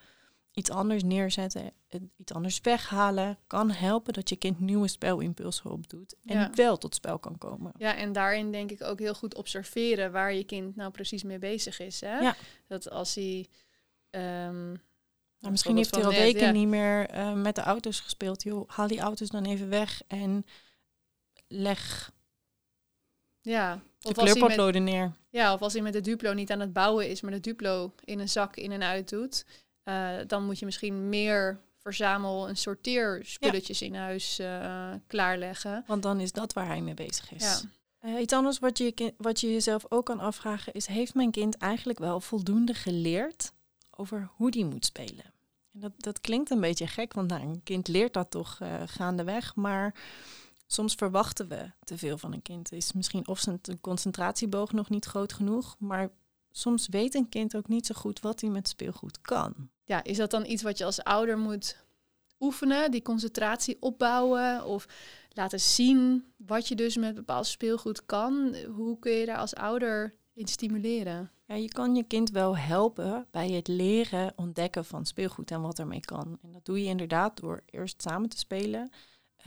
iets 0.54 0.70
anders 0.70 1.04
neerzetten, 1.04 1.72
iets 2.18 2.34
anders 2.34 2.60
weghalen, 2.62 3.38
kan 3.48 3.72
helpen 3.72 4.14
dat 4.14 4.30
je 4.30 4.36
kind 4.36 4.60
nieuwe 4.60 4.88
spelimpulsen 4.88 5.72
opdoet 5.72 6.16
en 6.26 6.56
wel 6.56 6.78
tot 6.78 6.96
spel 6.96 7.20
kan 7.20 7.38
komen. 7.38 7.72
Ja, 7.78 7.96
en 7.96 8.12
daarin 8.12 8.52
denk 8.52 8.72
ik 8.72 8.84
ook 8.84 9.00
heel 9.00 9.14
goed 9.14 9.36
observeren 9.36 10.12
waar 10.12 10.34
je 10.34 10.44
kind 10.44 10.76
nou 10.76 10.92
precies 10.92 11.24
mee 11.24 11.40
bezig 11.40 11.80
is. 11.80 12.02
Hè? 12.02 12.20
Ja. 12.20 12.36
Dat 12.68 12.90
als 12.90 13.16
hij. 13.16 13.48
Um, 14.10 14.82
nou, 15.40 15.52
misschien 15.52 15.78
heeft 15.78 15.96
hij 15.96 16.06
al 16.06 16.12
weken 16.12 16.54
niet 16.54 16.68
meer 16.68 17.16
uh, 17.16 17.34
met 17.34 17.56
de 17.56 17.62
auto's 17.62 18.00
gespeeld. 18.00 18.44
Joh, 18.44 18.70
haal 18.70 18.88
die 18.88 19.00
auto's 19.00 19.30
dan 19.30 19.46
even 19.46 19.70
weg 19.70 20.02
en 20.08 20.46
leg 21.48 22.12
ja, 23.42 23.82
de 24.00 24.14
kleurpotloden 24.14 24.84
neer. 24.84 25.12
Ja, 25.30 25.54
of 25.54 25.62
als 25.62 25.74
hij 25.74 25.82
met 25.82 25.94
de 25.94 26.02
Duplo 26.02 26.34
niet 26.34 26.52
aan 26.52 26.60
het 26.60 26.74
bouwen 26.74 27.10
is, 27.10 27.22
maar 27.22 27.32
de 27.32 27.40
Duplo 27.40 27.94
in 28.04 28.20
een 28.20 28.30
zak 28.30 28.56
in 28.56 28.72
en 28.72 28.84
uit 28.84 29.10
doet. 29.10 29.46
Uh, 29.86 30.10
dan 30.28 30.46
moet 30.46 30.60
je 30.60 30.66
misschien 30.66 31.10
meer 31.10 31.60
verzamel- 31.78 32.48
en 32.48 32.58
sorteerspulletjes 32.58 33.80
ja. 33.80 33.86
in 33.86 33.96
huis 33.96 34.40
uh, 34.40 34.94
klaarleggen. 35.08 35.84
Want 35.88 36.04
dan 36.04 36.20
is 36.20 36.32
dat 36.32 36.54
waar 36.54 36.68
hij 36.68 36.82
mee 36.82 36.94
bezig 36.94 37.34
is. 37.34 37.44
Ja. 38.02 38.10
Uh, 38.10 38.22
iets 38.22 38.34
anders 38.34 38.60
wat 38.60 38.78
je, 38.78 39.14
wat 39.18 39.40
je 39.40 39.52
jezelf 39.52 39.86
ook 39.90 40.06
kan 40.06 40.20
afvragen 40.20 40.74
is: 40.74 40.86
heeft 40.86 41.14
mijn 41.14 41.32
kind 41.32 41.58
eigenlijk 41.58 42.00
wel 42.00 42.20
voldoende 42.20 42.74
geleerd 42.74 43.54
over 43.92 44.30
hoe 44.36 44.52
die 44.52 44.66
moet 44.66 44.86
spelen? 44.86 45.26
En 45.74 45.80
dat, 45.80 45.92
dat 45.98 46.22
klinkt 46.22 46.50
een 46.50 46.62
beetje 46.62 46.88
gek, 46.88 47.14
want 47.14 47.30
nou, 47.30 47.42
een 47.42 47.64
kind 47.64 47.88
leert 47.88 48.14
dat 48.14 48.32
toch 48.32 48.60
uh, 48.62 48.82
gaandeweg. 48.86 49.56
Maar 49.56 49.96
soms 50.68 50.94
verwachten 50.94 51.48
we 51.48 51.72
te 51.84 51.98
veel 51.98 52.18
van 52.18 52.34
een 52.34 52.42
kind. 52.42 52.72
Is 52.72 52.94
misschien 52.94 53.28
of 53.28 53.40
zijn 53.40 53.62
concentratieboog 53.82 54.72
nog 54.72 54.90
niet 54.90 55.06
groot 55.06 55.34
genoeg, 55.34 55.76
maar 55.80 56.10
soms 56.56 56.88
weet 56.88 57.16
een 57.16 57.30
kind 57.30 57.56
ook 57.56 57.68
niet 57.68 57.86
zo 57.86 57.96
goed 57.96 58.20
wat 58.20 58.42
hij 58.42 58.50
met 58.50 58.68
speelgoed 58.68 59.22
kan. 59.22 59.70
Ja, 59.84 60.04
is 60.04 60.18
dat 60.18 60.32
dan 60.32 60.46
iets 60.46 60.64
wat 60.64 60.78
je 60.78 60.86
als 60.86 61.04
ouder 61.04 61.38
moet 61.38 61.78
oefenen, 62.40 62.92
die 62.92 63.02
concentratie 63.02 63.78
opbouwen 63.80 64.66
of 64.66 64.88
laten 65.30 65.60
zien 65.60 66.26
wat 66.38 66.68
je 66.68 66.76
dus 66.76 66.98
met 66.98 67.16
bepaald 67.16 67.46
speelgoed 67.46 68.06
kan? 68.06 68.56
Hoe 68.76 69.00
kun 69.00 69.12
je 69.12 69.26
daar 69.26 69.38
als 69.38 69.56
ouder 69.56 70.16
in 70.34 70.48
stimuleren? 70.48 71.32
Ja, 71.46 71.56
je 71.56 71.68
kan 71.68 71.96
je 71.96 72.04
kind 72.04 72.30
wel 72.30 72.58
helpen 72.58 73.28
bij 73.32 73.50
het 73.50 73.68
leren 73.68 74.34
ontdekken 74.36 74.86
van 74.86 75.06
speelgoed 75.06 75.52
en 75.52 75.62
wat 75.62 75.80
ermee 75.80 76.00
kan. 76.00 76.38
En 76.42 76.52
dat 76.52 76.66
doe 76.66 76.84
je 76.84 76.90
inderdaad 76.90 77.40
door 77.40 77.64
eerst 77.66 78.02
samen 78.02 78.30
te 78.30 78.38
spelen 78.38 78.92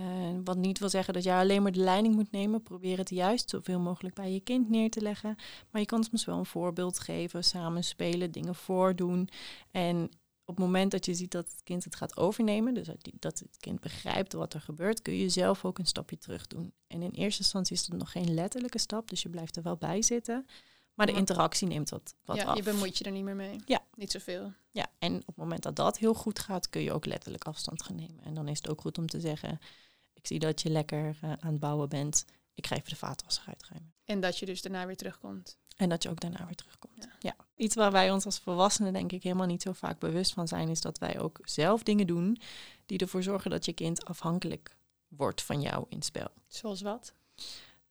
uh, 0.01 0.07
wat 0.45 0.57
niet 0.57 0.79
wil 0.79 0.89
zeggen 0.89 1.15
dat 1.15 1.25
jij 1.25 1.39
alleen 1.39 1.63
maar 1.63 1.73
de 1.73 1.81
leiding 1.81 2.15
moet 2.15 2.31
nemen. 2.31 2.63
Probeer 2.63 2.99
het 2.99 3.11
juist 3.11 3.51
zoveel 3.51 3.81
mogelijk 3.81 4.15
bij 4.15 4.33
je 4.33 4.41
kind 4.41 4.69
neer 4.69 4.91
te 4.91 5.01
leggen. 5.01 5.37
Maar 5.71 5.81
je 5.81 5.87
kan 5.87 6.05
soms 6.05 6.25
wel 6.25 6.39
een 6.39 6.47
voorbeeld 6.47 6.99
geven, 6.99 7.45
samen 7.45 7.85
spelen, 7.85 8.31
dingen 8.31 8.55
voordoen. 8.55 9.29
En 9.71 10.11
op 10.45 10.57
het 10.57 10.65
moment 10.65 10.91
dat 10.91 11.07
je 11.07 11.15
ziet 11.15 11.31
dat 11.31 11.51
het 11.51 11.63
kind 11.63 11.85
het 11.85 11.97
gaat 11.97 12.17
overnemen, 12.17 12.75
dus 12.75 12.89
dat 13.19 13.39
het 13.39 13.57
kind 13.57 13.81
begrijpt 13.81 14.33
wat 14.33 14.55
er 14.55 14.61
gebeurt, 14.61 15.03
kun 15.03 15.15
je 15.15 15.29
zelf 15.29 15.65
ook 15.65 15.79
een 15.79 15.87
stapje 15.87 16.19
terug 16.19 16.47
doen. 16.47 16.73
En 16.87 17.03
in 17.03 17.11
eerste 17.11 17.43
instantie 17.43 17.77
is 17.77 17.87
het 17.87 17.97
nog 17.97 18.13
geen 18.13 18.35
letterlijke 18.35 18.79
stap, 18.79 19.09
dus 19.09 19.23
je 19.23 19.29
blijft 19.29 19.57
er 19.57 19.63
wel 19.63 19.77
bij 19.77 20.03
zitten. 20.03 20.47
Maar 20.95 21.07
de 21.07 21.13
interactie 21.13 21.67
neemt 21.67 21.91
wat, 21.91 22.15
wat 22.25 22.37
ja, 22.37 22.45
af. 22.45 22.57
je 22.57 22.63
bemoeit 22.63 22.99
je 22.99 23.05
er 23.05 23.11
niet 23.11 23.25
meer 23.25 23.37
mee. 23.37 23.61
Ja. 23.65 23.85
Niet 23.95 24.11
zoveel. 24.11 24.53
Ja, 24.77 24.87
en 24.99 25.17
op 25.17 25.27
het 25.27 25.37
moment 25.37 25.63
dat 25.63 25.77
dat 25.77 25.99
heel 25.99 26.15
goed 26.15 26.39
gaat, 26.39 26.71
kun 26.71 26.83
je 26.83 26.93
ook 26.93 27.07
letterlijk 27.07 27.45
afstand 27.45 27.83
gaan 27.83 27.97
nemen. 27.97 28.25
En 28.25 28.35
dan 28.35 28.49
is 28.49 28.57
het 28.57 28.69
ook 28.69 28.81
goed 28.81 28.99
om 28.99 29.07
te 29.07 29.21
zeggen, 29.21 29.59
ik 30.15 30.27
zie 30.27 30.39
dat 30.39 30.63
je 30.63 30.71
lekker 30.71 31.19
uh, 31.25 31.33
aan 31.33 31.51
het 31.51 31.61
bouwen 31.61 31.89
bent. 31.89 32.25
Ik 32.55 32.67
ga 32.67 32.77
even 32.77 32.89
de 32.89 32.97
vaatwasser 32.97 33.45
uitruimen. 33.47 33.93
En 34.05 34.21
dat 34.21 34.39
je 34.39 34.47
dus 34.47 34.63
daarna 34.63 34.87
weer 34.87 34.97
terugkomt. 34.97 35.59
En 35.77 35.89
dat 35.89 36.03
je 36.03 36.09
ook 36.09 36.21
daarna 36.21 36.47
weer 36.47 36.55
terugkomt. 36.55 36.95
Ja. 36.97 37.17
ja. 37.19 37.37
Iets 37.57 37.75
waar 37.75 37.93
wij 37.93 38.11
ons 38.11 38.25
als 38.25 38.39
volwassenen 38.39 38.93
denk 38.93 39.13
ik 39.13 39.23
helemaal 39.23 39.47
niet 39.47 39.63
zo 39.63 39.73
vaak 39.73 39.99
bewust 39.99 40.33
van 40.33 40.49
zijn, 40.49 40.69
is 40.69 40.81
dat 40.81 40.99
wij 40.99 41.21
ook 41.21 41.39
zelf 41.43 41.83
dingen 41.83 42.07
doen 42.07 42.39
die 42.87 42.99
ervoor 42.99 43.23
zorgen 43.23 43.51
dat 43.51 43.65
je 43.65 43.73
kind 43.73 44.05
afhankelijk 44.05 44.77
wordt 45.09 45.43
van 45.43 45.61
jou 45.61 45.87
in 45.89 45.97
het 45.97 46.07
spel. 46.07 46.31
Zoals 46.49 46.83
wat? 46.83 47.15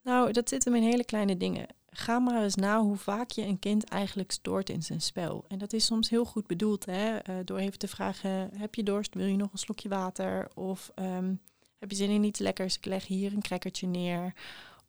Nou, 0.01 0.31
dat 0.31 0.49
zit 0.49 0.65
hem 0.65 0.75
in 0.75 0.83
hele 0.83 1.05
kleine 1.05 1.37
dingen. 1.37 1.67
Ga 1.97 2.19
maar 2.19 2.43
eens 2.43 2.55
na 2.55 2.81
hoe 2.81 2.97
vaak 2.97 3.29
je 3.29 3.41
een 3.41 3.59
kind 3.59 3.83
eigenlijk 3.83 4.31
stoort 4.31 4.69
in 4.69 4.83
zijn 4.83 5.01
spel. 5.01 5.45
En 5.47 5.57
dat 5.57 5.73
is 5.73 5.85
soms 5.85 6.09
heel 6.09 6.25
goed 6.25 6.47
bedoeld, 6.47 6.85
hè? 6.85 7.29
Uh, 7.29 7.35
door 7.45 7.57
even 7.57 7.79
te 7.79 7.87
vragen: 7.87 8.49
heb 8.57 8.75
je 8.75 8.83
dorst? 8.83 9.13
Wil 9.13 9.25
je 9.25 9.35
nog 9.35 9.51
een 9.51 9.57
slokje 9.57 9.89
water? 9.89 10.47
Of 10.53 10.91
um, 10.95 11.41
heb 11.77 11.91
je 11.91 11.95
zin 11.95 12.09
in 12.09 12.23
iets 12.23 12.39
lekkers? 12.39 12.77
Ik 12.77 12.85
leg 12.85 13.05
hier 13.07 13.33
een 13.33 13.41
crackertje 13.41 13.87
neer. 13.87 14.33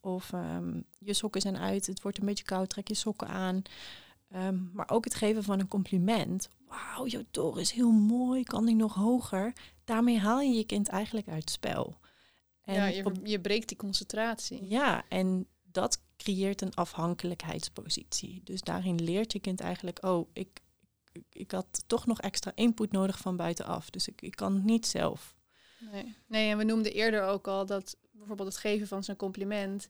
Of 0.01 0.33
um, 0.33 0.85
je 0.99 1.15
sokken 1.15 1.41
zijn 1.41 1.57
uit, 1.57 1.87
het 1.87 2.03
wordt 2.03 2.19
een 2.19 2.27
beetje 2.27 2.45
koud, 2.45 2.69
trek 2.69 2.89
je 2.89 2.95
sokken 2.95 3.29
aan. 3.29 3.63
Um, 4.37 4.71
maar 4.73 4.91
ook 4.91 5.05
het 5.05 5.15
geven 5.15 5.43
van 5.43 5.61
een 5.61 5.69
compliment. 5.69 6.49
Wauw, 6.69 7.07
jouw 7.07 7.25
toren 7.31 7.61
is 7.61 7.71
heel 7.71 7.91
mooi, 7.91 8.43
kan 8.43 8.67
die 8.67 8.75
nog 8.75 8.95
hoger? 8.95 9.53
Daarmee 9.85 10.19
haal 10.19 10.41
je 10.41 10.53
je 10.53 10.65
kind 10.65 10.89
eigenlijk 10.89 11.29
uit 11.29 11.41
het 11.41 11.51
spel. 11.51 11.99
En 12.63 12.75
ja, 12.75 12.87
je, 12.87 13.13
je 13.23 13.41
breekt 13.41 13.69
die 13.69 13.77
concentratie. 13.77 14.69
Ja, 14.69 15.05
en 15.09 15.47
dat 15.63 16.03
creëert 16.17 16.63
een 16.63 16.75
afhankelijkheidspositie. 16.75 18.41
Dus 18.45 18.61
daarin 18.61 19.03
leert 19.03 19.33
je 19.33 19.39
kind 19.39 19.61
eigenlijk, 19.61 20.05
oh, 20.05 20.29
ik, 20.33 20.61
ik, 21.13 21.25
ik 21.33 21.51
had 21.51 21.83
toch 21.87 22.07
nog 22.07 22.21
extra 22.21 22.53
input 22.55 22.93
nodig 22.93 23.19
van 23.19 23.37
buitenaf. 23.37 23.91
Dus 23.91 24.09
ik, 24.09 24.23
ik 24.23 24.37
kan 24.37 24.55
het 24.55 24.65
niet 24.65 24.87
zelf. 24.87 25.35
Nee. 25.93 26.17
nee, 26.27 26.51
en 26.51 26.59
we 26.59 26.65
noemden 26.65 26.93
eerder 26.93 27.23
ook 27.23 27.49
al 27.49 27.67
dat 27.67 27.97
bijvoorbeeld 28.11 28.49
het 28.49 28.59
geven 28.59 28.87
van 28.87 29.05
zijn 29.05 29.17
compliment 29.17 29.87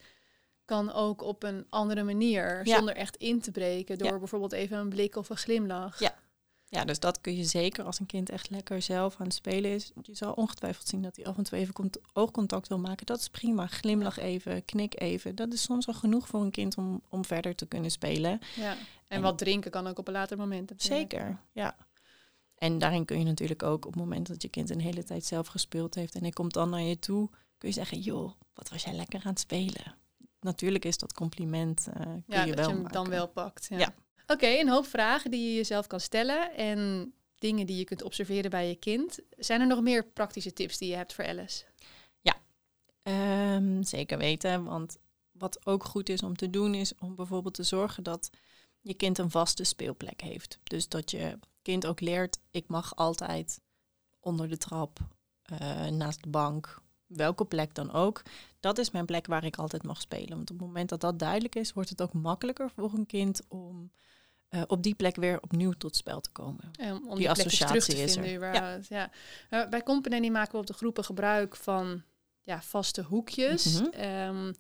kan 0.65 0.93
ook 0.93 1.23
op 1.23 1.43
een 1.43 1.67
andere 1.69 2.03
manier, 2.03 2.61
zonder 2.65 2.97
echt 2.97 3.17
in 3.17 3.41
te 3.41 3.51
breken, 3.51 3.99
door 3.99 4.19
bijvoorbeeld 4.19 4.53
even 4.53 4.79
een 4.79 4.89
blik 4.89 5.17
of 5.17 5.29
een 5.29 5.37
glimlach. 5.37 5.99
Ja. 5.99 6.19
Ja, 6.69 6.85
dus 6.85 6.99
dat 6.99 7.21
kun 7.21 7.37
je 7.37 7.45
zeker 7.45 7.85
als 7.85 8.01
een 8.01 8.07
kind 8.07 8.31
echt 8.31 8.51
lekker 8.51 8.83
zelf 8.83 9.17
aan 9.19 9.27
het 9.27 9.35
spelen 9.35 9.71
is. 9.71 9.93
Je 10.03 10.15
zal 10.15 10.33
ongetwijfeld 10.33 10.89
zien 10.89 11.03
dat 11.03 11.17
hij 11.17 11.27
af 11.27 11.37
en 11.37 11.45
toe 11.45 11.59
even 11.59 11.91
oogcontact 12.13 12.69
wil 12.69 12.79
maken. 12.79 13.07
Dat 13.07 13.19
is 13.19 13.29
prima. 13.29 13.67
Glimlach 13.67 14.19
even, 14.19 14.65
knik 14.65 15.01
even. 15.01 15.35
Dat 15.35 15.53
is 15.53 15.63
soms 15.63 15.87
al 15.87 15.95
genoeg 15.95 16.29
voor 16.29 16.41
een 16.41 16.51
kind 16.51 16.77
om, 16.77 17.03
om 17.09 17.25
verder 17.25 17.55
te 17.55 17.67
kunnen 17.67 17.91
spelen. 17.91 18.41
Ja. 18.57 18.77
En, 19.09 19.23
wat 19.23 19.39
drinken 19.39 19.71
kan 19.71 19.87
ook 19.87 19.99
op 19.99 20.07
een 20.07 20.13
later 20.13 20.37
moment. 20.37 20.73
Zeker, 20.77 21.41
ja. 21.53 21.77
En 22.55 22.79
daarin 22.79 23.05
kun 23.05 23.19
je 23.19 23.25
natuurlijk 23.25 23.63
ook 23.63 23.87
op 23.87 23.93
het 23.93 24.01
moment 24.01 24.27
dat 24.27 24.43
je 24.43 24.49
kind 24.49 24.71
een 24.71 24.81
hele 24.81 25.05
tijd 25.05 25.25
zelf 25.25 25.47
gespeeld 25.47 25.95
heeft 25.95 26.15
en 26.15 26.21
hij 26.21 26.31
komt 26.31 26.53
dan 26.53 26.71
naar 26.71 26.83
je 26.83 26.99
toe, 26.99 27.29
kun 27.59 27.69
je 27.69 27.75
zeggen, 27.75 28.01
joh, 28.01 28.33
wat 28.55 28.69
was 28.69 28.85
jij 28.85 28.95
lekker 28.95 29.21
aan 29.25 29.31
het 29.31 29.41
spelen? 29.41 29.95
Natuurlijk 30.41 30.85
is 30.85 30.99
dat 30.99 31.13
compliment. 31.13 31.87
Uh, 31.89 31.95
kun 32.03 32.23
ja, 32.27 32.45
je 32.45 32.47
dat 32.47 32.59
wel 32.59 32.69
je 32.69 32.75
hem 32.75 32.93
dan 32.93 33.09
wel 33.09 33.29
pakt. 33.29 33.67
Ja. 33.71 33.95
Oké, 34.27 34.47
een 34.47 34.69
hoop 34.69 34.87
vragen 34.87 35.31
die 35.31 35.49
je 35.49 35.55
jezelf 35.55 35.87
kan 35.87 36.01
stellen 36.01 36.55
en 36.55 37.13
dingen 37.39 37.67
die 37.67 37.77
je 37.77 37.85
kunt 37.85 38.03
observeren 38.03 38.51
bij 38.51 38.69
je 38.69 38.75
kind. 38.75 39.19
Zijn 39.37 39.61
er 39.61 39.67
nog 39.67 39.81
meer 39.81 40.05
praktische 40.07 40.53
tips 40.53 40.79
die 40.79 40.89
je 40.89 40.97
hebt 40.97 41.15
voor 41.15 41.27
Alice? 41.27 41.65
Ja, 42.21 42.37
ehm, 43.03 43.83
zeker 43.83 44.19
weten. 44.19 44.65
Want 44.65 44.97
wat 45.33 45.67
ook 45.67 45.85
goed 45.85 46.09
is 46.09 46.23
om 46.23 46.37
te 46.37 46.51
doen, 46.51 46.75
is 46.75 46.95
om 46.99 47.15
bijvoorbeeld 47.15 47.55
te 47.55 47.63
zorgen 47.63 48.03
dat 48.03 48.31
je 48.81 48.95
kind 48.95 49.19
een 49.19 49.31
vaste 49.31 49.65
speelplek 49.65 50.21
heeft. 50.21 50.59
Dus 50.63 50.89
dat 50.89 51.11
je 51.11 51.39
kind 51.63 51.87
ook 51.87 52.01
leert, 52.01 52.39
ik 52.51 52.69
mag 52.69 52.97
altijd 52.97 53.61
onder 54.21 54.49
de 54.49 54.57
trap, 54.57 54.99
uh, 55.53 55.87
naast 55.87 56.23
de 56.23 56.29
bank, 56.29 56.83
welke 57.07 57.45
plek 57.45 57.75
dan 57.75 57.93
ook. 57.93 58.23
Dat 58.61 58.79
is 58.79 58.91
mijn 58.91 59.07
plek 59.07 59.27
waar 59.27 59.45
ik 59.45 59.57
altijd 59.57 59.83
mag 59.83 60.01
spelen. 60.01 60.37
Want 60.37 60.51
op 60.51 60.59
het 60.59 60.67
moment 60.67 60.89
dat 60.89 61.01
dat 61.01 61.19
duidelijk 61.19 61.55
is, 61.55 61.73
wordt 61.73 61.91
het 61.91 62.03
ook 62.03 62.13
makkelijker 62.13 62.71
voor 62.71 62.93
een 62.95 63.07
kind 63.07 63.41
om 63.49 63.91
uh, 64.51 64.63
op 64.67 64.83
die 64.83 64.95
plek 64.95 65.17
weer 65.17 65.43
opnieuw 65.43 65.73
tot 65.73 65.97
spel 65.97 66.21
te 66.21 66.31
komen. 66.31 66.71
Um, 66.81 67.09
om 67.09 67.19
die, 67.19 67.31
associatie 67.31 67.67
terug 67.67 67.85
te 67.85 67.97
is 67.97 68.13
vinden. 68.13 68.41
Waar 68.41 68.55
ja. 68.55 68.79
Ja. 68.89 69.11
Uh, 69.51 69.69
bij 69.69 69.83
Company 69.83 70.29
maken 70.29 70.53
we 70.53 70.59
op 70.59 70.67
de 70.67 70.73
groepen 70.73 71.05
gebruik 71.05 71.57
van 71.57 72.03
ja, 72.43 72.63
vaste 72.63 73.03
hoekjes. 73.03 73.81
Mm 73.81 73.93
-hmm. 73.93 74.55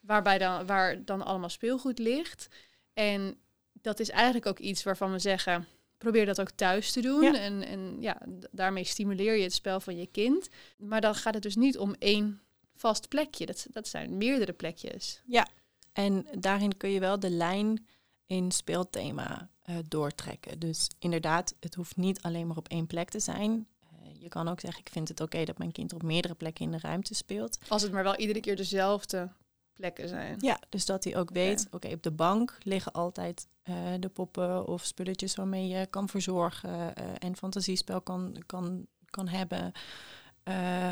waarbij 0.00 0.38
dan, 0.38 0.66
waar 0.66 1.04
dan 1.04 1.22
allemaal 1.22 1.48
speelgoed 1.48 1.98
ligt. 1.98 2.48
En 2.92 3.36
dat 3.72 4.00
is 4.00 4.10
eigenlijk 4.10 4.46
ook 4.46 4.58
iets 4.58 4.82
waarvan 4.82 5.12
we 5.12 5.18
zeggen 5.18 5.66
probeer 6.02 6.26
dat 6.26 6.40
ook 6.40 6.50
thuis 6.50 6.92
te 6.92 7.00
doen. 7.00 7.34
En, 7.34 7.62
en 7.62 7.96
ja, 8.00 8.20
daarmee 8.50 8.84
stimuleer 8.84 9.34
je 9.34 9.42
het 9.42 9.52
spel 9.52 9.80
van 9.80 9.96
je 9.96 10.06
kind. 10.06 10.48
Maar 10.76 11.00
dan 11.00 11.14
gaat 11.14 11.34
het 11.34 11.42
dus 11.42 11.56
niet 11.56 11.78
om 11.78 11.94
één 11.98 12.40
vast 12.74 13.08
plekje. 13.08 13.46
Dat, 13.46 13.66
dat 13.70 13.88
zijn 13.88 14.16
meerdere 14.16 14.52
plekjes. 14.52 15.20
Ja, 15.24 15.48
en 15.92 16.26
daarin 16.38 16.76
kun 16.76 16.90
je 16.90 17.00
wel 17.00 17.20
de 17.20 17.30
lijn 17.30 17.86
in 18.32 18.50
speelthema 18.50 19.48
uh, 19.66 19.76
doortrekken. 19.88 20.58
Dus 20.58 20.90
inderdaad, 20.98 21.54
het 21.60 21.74
hoeft 21.74 21.96
niet 21.96 22.22
alleen 22.22 22.46
maar 22.46 22.56
op 22.56 22.68
één 22.68 22.86
plek 22.86 23.10
te 23.10 23.20
zijn. 23.20 23.66
Uh, 23.82 24.20
je 24.20 24.28
kan 24.28 24.48
ook 24.48 24.60
zeggen, 24.60 24.80
ik 24.80 24.92
vind 24.92 25.08
het 25.08 25.20
oké 25.20 25.44
dat 25.44 25.58
mijn 25.58 25.72
kind 25.72 25.92
op 25.92 26.02
meerdere 26.02 26.34
plekken 26.34 26.64
in 26.64 26.70
de 26.70 26.78
ruimte 26.78 27.14
speelt. 27.14 27.58
Als 27.68 27.82
het 27.82 27.92
maar 27.92 28.02
wel 28.02 28.16
iedere 28.16 28.40
keer 28.40 28.56
dezelfde 28.56 29.30
plekken 29.72 30.08
zijn. 30.08 30.36
Ja, 30.40 30.60
dus 30.68 30.86
dat 30.86 31.04
hij 31.04 31.16
ook 31.16 31.30
weet, 31.30 31.66
oké, 31.70 31.88
op 31.88 32.02
de 32.02 32.10
bank 32.10 32.58
liggen 32.62 32.92
altijd 32.92 33.48
uh, 33.64 33.76
de 34.00 34.08
poppen 34.08 34.66
of 34.66 34.84
spulletjes 34.84 35.34
waarmee 35.34 35.68
je 35.68 35.86
kan 35.86 36.08
verzorgen 36.08 36.94
en 37.18 37.36
fantasiespel 37.36 38.00
kan, 38.00 38.42
kan, 38.46 38.86
kan 39.10 39.28
hebben. 39.28 39.72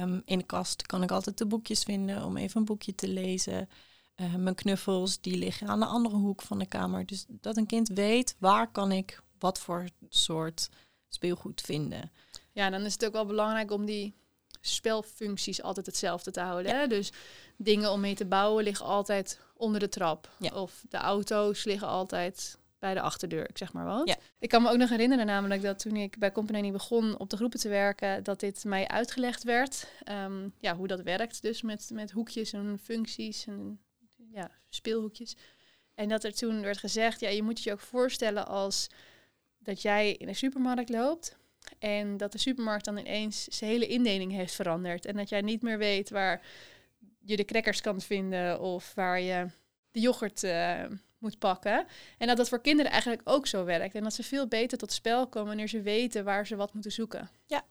Um, 0.02 0.22
in 0.24 0.38
de 0.38 0.44
kast 0.46 0.86
kan 0.86 1.02
ik 1.02 1.10
altijd 1.10 1.38
de 1.38 1.46
boekjes 1.46 1.82
vinden 1.82 2.24
om 2.24 2.36
even 2.36 2.60
een 2.60 2.66
boekje 2.66 2.94
te 2.94 3.08
lezen. 3.08 3.68
Uh, 4.20 4.34
mijn 4.34 4.54
knuffels, 4.54 5.20
die 5.20 5.36
liggen 5.36 5.68
aan 5.68 5.80
de 5.80 5.86
andere 5.86 6.16
hoek 6.16 6.42
van 6.42 6.58
de 6.58 6.66
kamer. 6.66 7.06
Dus 7.06 7.24
dat 7.28 7.56
een 7.56 7.66
kind 7.66 7.88
weet, 7.88 8.36
waar 8.38 8.70
kan 8.70 8.92
ik 8.92 9.22
wat 9.38 9.58
voor 9.58 9.88
soort 10.08 10.68
speelgoed 11.08 11.60
vinden. 11.60 12.10
Ja, 12.52 12.70
dan 12.70 12.84
is 12.84 12.92
het 12.92 13.04
ook 13.04 13.12
wel 13.12 13.26
belangrijk 13.26 13.70
om 13.70 13.84
die 13.84 14.14
spelfuncties 14.60 15.62
altijd 15.62 15.86
hetzelfde 15.86 16.30
te 16.30 16.40
houden. 16.40 16.78
Hè? 16.78 16.86
Dus 16.86 17.12
dingen 17.56 17.92
om 17.92 18.00
mee 18.00 18.14
te 18.14 18.26
bouwen 18.26 18.64
liggen 18.64 18.86
altijd 18.86 19.40
onder 19.54 19.80
de 19.80 19.88
trap. 19.88 20.28
Of 20.52 20.84
de 20.88 20.96
auto's 20.96 21.64
liggen 21.64 21.88
altijd 21.88 22.58
bij 22.78 22.94
de 22.94 23.00
achterdeur, 23.00 23.48
ik 23.48 23.58
zeg 23.58 23.72
maar 23.72 23.84
wat. 23.84 24.08
Ja. 24.08 24.16
Ik 24.38 24.48
kan 24.48 24.62
me 24.62 24.70
ook 24.70 24.76
nog 24.76 24.88
herinneren 24.88 25.26
namelijk 25.26 25.62
dat 25.62 25.78
toen 25.78 25.96
ik 25.96 26.18
bij 26.18 26.32
Company 26.32 26.72
begon 26.72 27.18
op 27.18 27.30
de 27.30 27.36
groepen 27.36 27.60
te 27.60 27.68
werken, 27.68 28.22
dat 28.22 28.40
dit 28.40 28.64
mij 28.64 28.88
uitgelegd 28.88 29.42
werd. 29.42 29.86
Ehm, 30.04 30.48
ja, 30.58 30.76
hoe 30.76 30.86
dat 30.86 31.00
werkt 31.00 31.42
dus 31.42 31.62
met, 31.62 31.90
met 31.92 32.10
hoekjes 32.10 32.52
en 32.52 32.78
functies 32.82 33.46
en 33.46 33.80
ja, 34.32 34.50
speelhoekjes. 34.68 35.36
En 35.94 36.08
dat 36.08 36.24
er 36.24 36.34
toen 36.34 36.60
werd 36.60 36.78
gezegd, 36.78 37.20
ja, 37.20 37.28
je 37.28 37.42
moet 37.42 37.62
je 37.62 37.72
ook 37.72 37.80
voorstellen 37.80 38.46
als 38.46 38.88
dat 39.58 39.82
jij 39.82 40.12
in 40.12 40.28
een 40.28 40.36
supermarkt 40.36 40.88
loopt 40.88 41.38
en 41.78 42.16
dat 42.16 42.32
de 42.32 42.38
supermarkt 42.38 42.84
dan 42.84 42.96
ineens 42.96 43.44
zijn 43.44 43.70
hele 43.70 43.86
indeling 43.86 44.32
heeft 44.32 44.54
veranderd. 44.54 45.06
En 45.06 45.16
dat 45.16 45.28
jij 45.28 45.40
niet 45.40 45.62
meer 45.62 45.78
weet 45.78 46.10
waar 46.10 46.42
je 47.18 47.36
de 47.36 47.44
crackers 47.44 47.80
kan 47.80 48.00
vinden 48.00 48.60
of 48.60 48.94
waar 48.94 49.20
je 49.20 49.46
de 49.90 50.00
yoghurt 50.00 50.42
uh, 50.42 50.84
moet 51.18 51.38
pakken. 51.38 51.86
En 52.18 52.26
dat 52.26 52.36
dat 52.36 52.48
voor 52.48 52.60
kinderen 52.60 52.90
eigenlijk 52.90 53.22
ook 53.24 53.46
zo 53.46 53.64
werkt. 53.64 53.94
En 53.94 54.02
dat 54.02 54.14
ze 54.14 54.22
veel 54.22 54.46
beter 54.46 54.78
tot 54.78 54.92
spel 54.92 55.28
komen 55.28 55.48
wanneer 55.48 55.68
ze 55.68 55.82
weten 55.82 56.24
waar 56.24 56.46
ze 56.46 56.56
wat 56.56 56.72
moeten 56.72 56.92
zoeken. 56.92 57.30
Ja, 57.46 57.64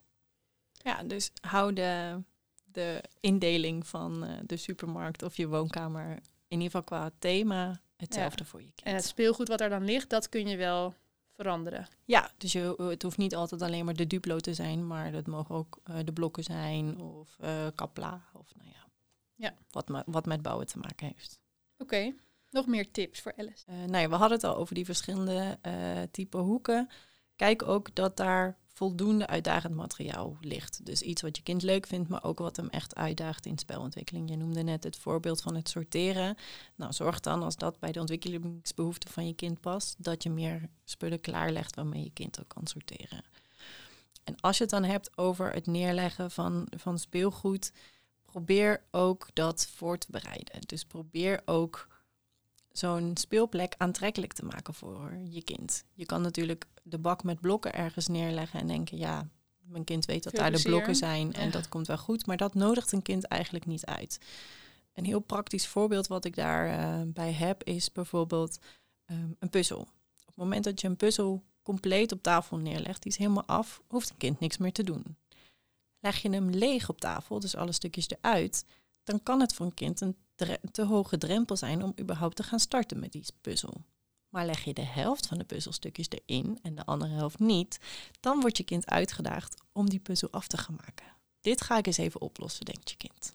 ja 0.72 1.02
dus 1.02 1.32
hou 1.40 1.72
de, 1.72 2.22
de 2.64 3.02
indeling 3.20 3.86
van 3.86 4.24
uh, 4.24 4.30
de 4.46 4.56
supermarkt 4.56 5.22
of 5.22 5.36
je 5.36 5.48
woonkamer 5.48 6.18
in 6.50 6.60
ieder 6.60 6.80
geval 6.80 6.82
qua 6.82 7.10
thema 7.18 7.80
hetzelfde 7.96 8.44
voor 8.44 8.60
je 8.60 8.72
kind. 8.74 8.88
En 8.88 8.94
het 8.94 9.04
speelgoed 9.04 9.48
wat 9.48 9.60
er 9.60 9.68
dan 9.68 9.84
ligt, 9.84 10.10
dat 10.10 10.28
kun 10.28 10.48
je 10.48 10.56
wel 10.56 10.94
veranderen. 11.32 11.88
Ja, 12.04 12.30
dus 12.36 12.52
je, 12.52 12.74
het 12.76 13.02
hoeft 13.02 13.16
niet 13.16 13.34
altijd 13.34 13.62
alleen 13.62 13.84
maar 13.84 13.94
de 13.94 14.06
Duplo 14.06 14.38
te 14.38 14.54
zijn, 14.54 14.86
maar 14.86 15.12
het 15.12 15.26
mogen 15.26 15.54
ook 15.54 15.80
uh, 15.90 15.96
de 16.04 16.12
blokken 16.12 16.42
zijn 16.42 17.00
of 17.00 17.36
uh, 17.40 17.66
Kapla 17.74 18.24
of 18.32 18.54
nou 18.56 18.68
ja, 18.68 18.86
ja. 19.34 19.54
Wat, 19.70 20.04
wat 20.06 20.26
met 20.26 20.42
bouwen 20.42 20.66
te 20.66 20.78
maken 20.78 21.06
heeft. 21.06 21.40
Oké, 21.78 22.14
nog 22.50 22.66
meer 22.66 22.90
tips 22.90 23.20
voor 23.20 23.34
Alice? 23.36 23.64
Uh, 23.68 23.76
nou 23.76 23.98
ja, 23.98 24.08
we 24.08 24.14
hadden 24.14 24.38
het 24.38 24.46
al 24.46 24.56
over 24.56 24.74
die 24.74 24.84
verschillende 24.84 25.58
type 26.10 26.36
hoeken. 26.36 26.88
Kijk 27.36 27.62
ook 27.62 27.94
dat 27.94 28.16
daar 28.16 28.58
voldoende 28.80 29.26
uitdagend 29.26 29.74
materiaal 29.74 30.36
ligt. 30.40 30.86
Dus 30.86 31.02
iets 31.02 31.22
wat 31.22 31.36
je 31.36 31.42
kind 31.42 31.62
leuk 31.62 31.86
vindt, 31.86 32.08
maar 32.08 32.24
ook 32.24 32.38
wat 32.38 32.56
hem 32.56 32.68
echt 32.68 32.94
uitdaagt 32.94 33.46
in 33.46 33.58
spelontwikkeling. 33.58 34.30
Je 34.30 34.36
noemde 34.36 34.62
net 34.62 34.84
het 34.84 34.96
voorbeeld 34.96 35.42
van 35.42 35.54
het 35.54 35.68
sorteren. 35.68 36.36
Nou, 36.74 36.92
zorg 36.92 37.20
dan 37.20 37.42
als 37.42 37.56
dat 37.56 37.78
bij 37.78 37.92
de 37.92 38.00
ontwikkelingsbehoeften 38.00 39.10
van 39.10 39.26
je 39.26 39.34
kind 39.34 39.60
past, 39.60 39.94
dat 39.98 40.22
je 40.22 40.30
meer 40.30 40.68
spullen 40.84 41.20
klaarlegt 41.20 41.76
waarmee 41.76 42.02
je 42.02 42.12
kind 42.12 42.40
ook 42.40 42.48
kan 42.48 42.66
sorteren. 42.66 43.24
En 44.24 44.40
als 44.40 44.56
je 44.56 44.62
het 44.62 44.72
dan 44.72 44.84
hebt 44.84 45.18
over 45.18 45.52
het 45.52 45.66
neerleggen 45.66 46.30
van, 46.30 46.66
van 46.76 46.98
speelgoed, 46.98 47.72
probeer 48.24 48.82
ook 48.90 49.28
dat 49.32 49.66
voor 49.74 49.98
te 49.98 50.10
bereiden. 50.10 50.60
Dus 50.66 50.84
probeer 50.84 51.42
ook 51.44 51.88
zo'n 52.72 53.16
speelplek 53.16 53.74
aantrekkelijk 53.76 54.32
te 54.32 54.44
maken 54.44 54.74
voor 54.74 55.18
je 55.28 55.42
kind. 55.42 55.84
Je 55.92 56.06
kan 56.06 56.22
natuurlijk 56.22 56.66
de 56.82 56.98
bak 56.98 57.22
met 57.22 57.40
blokken 57.40 57.74
ergens 57.74 58.06
neerleggen 58.06 58.60
en 58.60 58.66
denken, 58.66 58.98
ja, 58.98 59.28
mijn 59.58 59.84
kind 59.84 60.04
weet 60.04 60.22
dat 60.22 60.34
daar 60.34 60.52
de 60.52 60.62
blokken 60.62 60.96
zijn 60.96 61.32
en 61.32 61.50
dat 61.50 61.68
komt 61.68 61.86
wel 61.86 61.98
goed, 61.98 62.26
maar 62.26 62.36
dat 62.36 62.54
nodigt 62.54 62.92
een 62.92 63.02
kind 63.02 63.24
eigenlijk 63.24 63.66
niet 63.66 63.84
uit. 63.84 64.18
Een 64.92 65.04
heel 65.04 65.20
praktisch 65.20 65.66
voorbeeld 65.66 66.06
wat 66.06 66.24
ik 66.24 66.36
daarbij 66.36 67.06
uh, 67.06 67.12
bij 67.12 67.32
heb 67.32 67.64
is 67.64 67.92
bijvoorbeeld 67.92 68.58
um, 69.10 69.36
een 69.38 69.50
puzzel. 69.50 69.80
Op 69.80 70.26
het 70.26 70.36
moment 70.36 70.64
dat 70.64 70.80
je 70.80 70.88
een 70.88 70.96
puzzel 70.96 71.42
compleet 71.62 72.12
op 72.12 72.22
tafel 72.22 72.56
neerlegt, 72.56 73.02
die 73.02 73.12
is 73.12 73.18
helemaal 73.18 73.46
af, 73.46 73.82
hoeft 73.86 74.10
een 74.10 74.16
kind 74.16 74.40
niks 74.40 74.58
meer 74.58 74.72
te 74.72 74.84
doen. 74.84 75.16
Leg 76.00 76.18
je 76.22 76.30
hem 76.30 76.50
leeg 76.50 76.88
op 76.88 77.00
tafel, 77.00 77.40
dus 77.40 77.56
alle 77.56 77.72
stukjes 77.72 78.08
eruit, 78.08 78.64
dan 79.04 79.22
kan 79.22 79.40
het 79.40 79.54
voor 79.54 79.66
een 79.66 79.74
kind 79.74 80.00
een 80.00 80.16
te 80.70 80.84
hoge 80.84 81.18
drempel 81.18 81.56
zijn 81.56 81.82
om 81.82 81.92
überhaupt 82.00 82.36
te 82.36 82.42
gaan 82.42 82.60
starten 82.60 83.00
met 83.00 83.12
die 83.12 83.24
puzzel. 83.40 83.82
Maar 84.28 84.46
leg 84.46 84.64
je 84.64 84.74
de 84.74 84.84
helft 84.84 85.26
van 85.26 85.38
de 85.38 85.44
puzzelstukjes 85.44 86.08
erin 86.08 86.58
en 86.62 86.74
de 86.74 86.84
andere 86.84 87.12
helft 87.12 87.38
niet, 87.38 87.78
dan 88.20 88.40
wordt 88.40 88.56
je 88.56 88.62
kind 88.62 88.86
uitgedaagd 88.86 89.62
om 89.72 89.90
die 89.90 89.98
puzzel 90.00 90.30
af 90.30 90.46
te 90.46 90.56
gaan 90.56 90.78
maken. 90.86 91.06
Dit 91.40 91.60
ga 91.60 91.78
ik 91.78 91.86
eens 91.86 91.96
even 91.96 92.20
oplossen, 92.20 92.64
denkt 92.64 92.90
je 92.90 92.96
kind. 92.96 93.34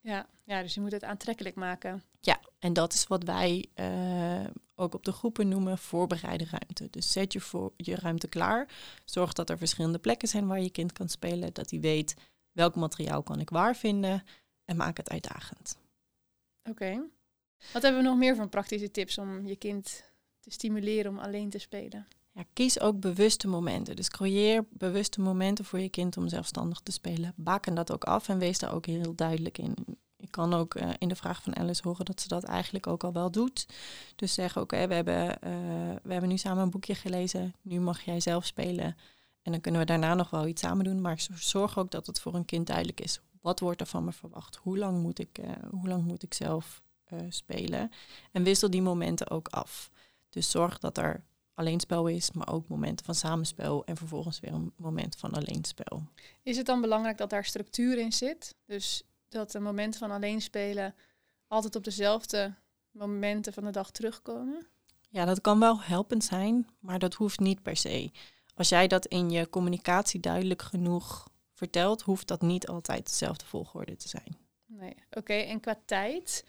Ja, 0.00 0.26
ja 0.44 0.62
dus 0.62 0.74
je 0.74 0.80
moet 0.80 0.92
het 0.92 1.04
aantrekkelijk 1.04 1.54
maken. 1.54 2.02
Ja, 2.20 2.40
en 2.58 2.72
dat 2.72 2.92
is 2.92 3.06
wat 3.06 3.22
wij 3.22 3.66
uh, 3.74 4.46
ook 4.74 4.94
op 4.94 5.04
de 5.04 5.12
groepen 5.12 5.48
noemen 5.48 5.78
voorbereide 5.78 6.44
ruimte. 6.44 6.88
Dus 6.90 7.12
zet 7.12 7.32
je, 7.32 7.40
voor, 7.40 7.72
je 7.76 7.94
ruimte 7.94 8.28
klaar. 8.28 8.68
Zorg 9.04 9.32
dat 9.32 9.50
er 9.50 9.58
verschillende 9.58 9.98
plekken 9.98 10.28
zijn 10.28 10.46
waar 10.46 10.60
je 10.60 10.70
kind 10.70 10.92
kan 10.92 11.08
spelen. 11.08 11.52
Dat 11.52 11.70
hij 11.70 11.80
weet 11.80 12.16
welk 12.52 12.74
materiaal 12.74 13.22
kan 13.22 13.40
ik 13.40 13.50
waar 13.50 13.76
vinden. 13.76 14.24
En 14.64 14.76
maak 14.76 14.96
het 14.96 15.10
uitdagend. 15.10 15.76
Oké. 16.68 17.00
Wat 17.72 17.82
hebben 17.82 18.02
we 18.02 18.08
nog 18.08 18.16
meer 18.16 18.36
van 18.36 18.48
praktische 18.48 18.90
tips 18.90 19.18
om 19.18 19.46
je 19.46 19.56
kind 19.56 20.04
te 20.40 20.50
stimuleren 20.50 21.10
om 21.10 21.18
alleen 21.18 21.50
te 21.50 21.58
spelen? 21.58 22.06
Ja, 22.32 22.44
kies 22.52 22.80
ook 22.80 23.00
bewuste 23.00 23.48
momenten. 23.48 23.96
Dus 23.96 24.08
creëer 24.08 24.64
bewuste 24.70 25.20
momenten 25.20 25.64
voor 25.64 25.78
je 25.78 25.88
kind 25.88 26.16
om 26.16 26.28
zelfstandig 26.28 26.80
te 26.80 26.92
spelen. 26.92 27.32
Baken 27.36 27.74
dat 27.74 27.92
ook 27.92 28.04
af 28.04 28.28
en 28.28 28.38
wees 28.38 28.58
daar 28.58 28.74
ook 28.74 28.86
heel 28.86 29.14
duidelijk 29.14 29.58
in. 29.58 29.74
ik 30.16 30.30
kan 30.30 30.54
ook 30.54 30.74
eh, 30.74 30.90
in 30.98 31.08
de 31.08 31.16
vraag 31.16 31.42
van 31.42 31.56
Alice 31.56 31.82
horen 31.84 32.04
dat 32.04 32.20
ze 32.20 32.28
dat 32.28 32.44
eigenlijk 32.44 32.86
ook 32.86 33.04
al 33.04 33.12
wel 33.12 33.30
doet. 33.30 33.66
Dus 34.16 34.34
zeggen, 34.34 34.62
oké, 34.62 34.86
we, 34.86 34.94
hebben, 34.94 35.40
eh, 35.40 35.52
we 36.02 36.12
hebben 36.12 36.28
nu 36.28 36.38
samen 36.38 36.62
een 36.62 36.70
boekje 36.70 36.94
gelezen. 36.94 37.54
Nu 37.62 37.80
mag 37.80 38.00
jij 38.00 38.20
zelf 38.20 38.46
spelen. 38.46 38.96
En 39.42 39.52
dan 39.52 39.60
kunnen 39.60 39.80
we 39.80 39.86
daarna 39.86 40.14
nog 40.14 40.30
wel 40.30 40.46
iets 40.46 40.62
samen 40.62 40.84
doen. 40.84 41.00
Maar 41.00 41.26
zorg 41.34 41.78
ook 41.78 41.90
dat 41.90 42.06
het 42.06 42.20
voor 42.20 42.34
een 42.34 42.44
kind 42.44 42.66
duidelijk 42.66 43.00
is. 43.00 43.20
Wat 43.40 43.60
wordt 43.60 43.80
er 43.80 43.86
van 43.86 44.04
me 44.04 44.12
verwacht? 44.12 44.56
Hoe 44.56 44.78
lang 44.78 45.02
moet 45.02 45.18
ik, 45.18 45.38
uh, 45.38 45.50
hoe 45.70 45.88
lang 45.88 46.04
moet 46.04 46.22
ik 46.22 46.34
zelf 46.34 46.82
spelen? 47.28 47.90
En 48.32 48.42
wissel 48.42 48.70
die 48.70 48.82
momenten 48.82 49.30
ook 49.30 49.48
af. 49.48 49.90
Dus 50.30 50.50
zorg 50.50 50.78
dat 50.78 50.98
er 50.98 51.24
alleenspel 51.54 52.06
is, 52.06 52.32
maar 52.32 52.48
ook 52.52 52.68
momenten 52.68 53.04
van 53.04 53.14
samenspel 53.14 53.84
en 53.84 53.96
vervolgens 53.96 54.40
weer 54.40 54.52
een 54.52 54.72
moment 54.76 55.16
van 55.16 55.30
alleenspel. 55.30 56.02
Is 56.42 56.56
het 56.56 56.66
dan 56.66 56.80
belangrijk 56.80 57.18
dat 57.18 57.30
daar 57.30 57.44
structuur 57.44 57.98
in 57.98 58.12
zit? 58.12 58.54
Dus 58.64 59.02
dat 59.28 59.50
de 59.50 59.60
momenten 59.60 60.00
van 60.00 60.10
alleen 60.10 60.40
spelen 60.40 60.94
altijd 61.46 61.76
op 61.76 61.84
dezelfde 61.84 62.54
momenten 62.90 63.52
van 63.52 63.64
de 63.64 63.70
dag 63.70 63.90
terugkomen? 63.90 64.66
Ja, 65.08 65.24
dat 65.24 65.40
kan 65.40 65.58
wel 65.58 65.80
helpend 65.80 66.24
zijn, 66.24 66.68
maar 66.78 66.98
dat 66.98 67.14
hoeft 67.14 67.40
niet 67.40 67.62
per 67.62 67.76
se. 67.76 68.10
Als 68.54 68.68
jij 68.68 68.86
dat 68.86 69.06
in 69.06 69.30
je 69.30 69.48
communicatie 69.48 70.20
duidelijk 70.20 70.62
genoeg 70.62 71.27
vertelt, 71.58 72.02
hoeft 72.02 72.28
dat 72.28 72.42
niet 72.42 72.68
altijd 72.68 73.06
dezelfde 73.06 73.46
volgorde 73.46 73.96
te 73.96 74.08
zijn. 74.08 74.36
Nee, 74.66 74.94
oké. 75.10 75.32
En 75.32 75.60
qua 75.60 75.80
tijd, 75.84 76.44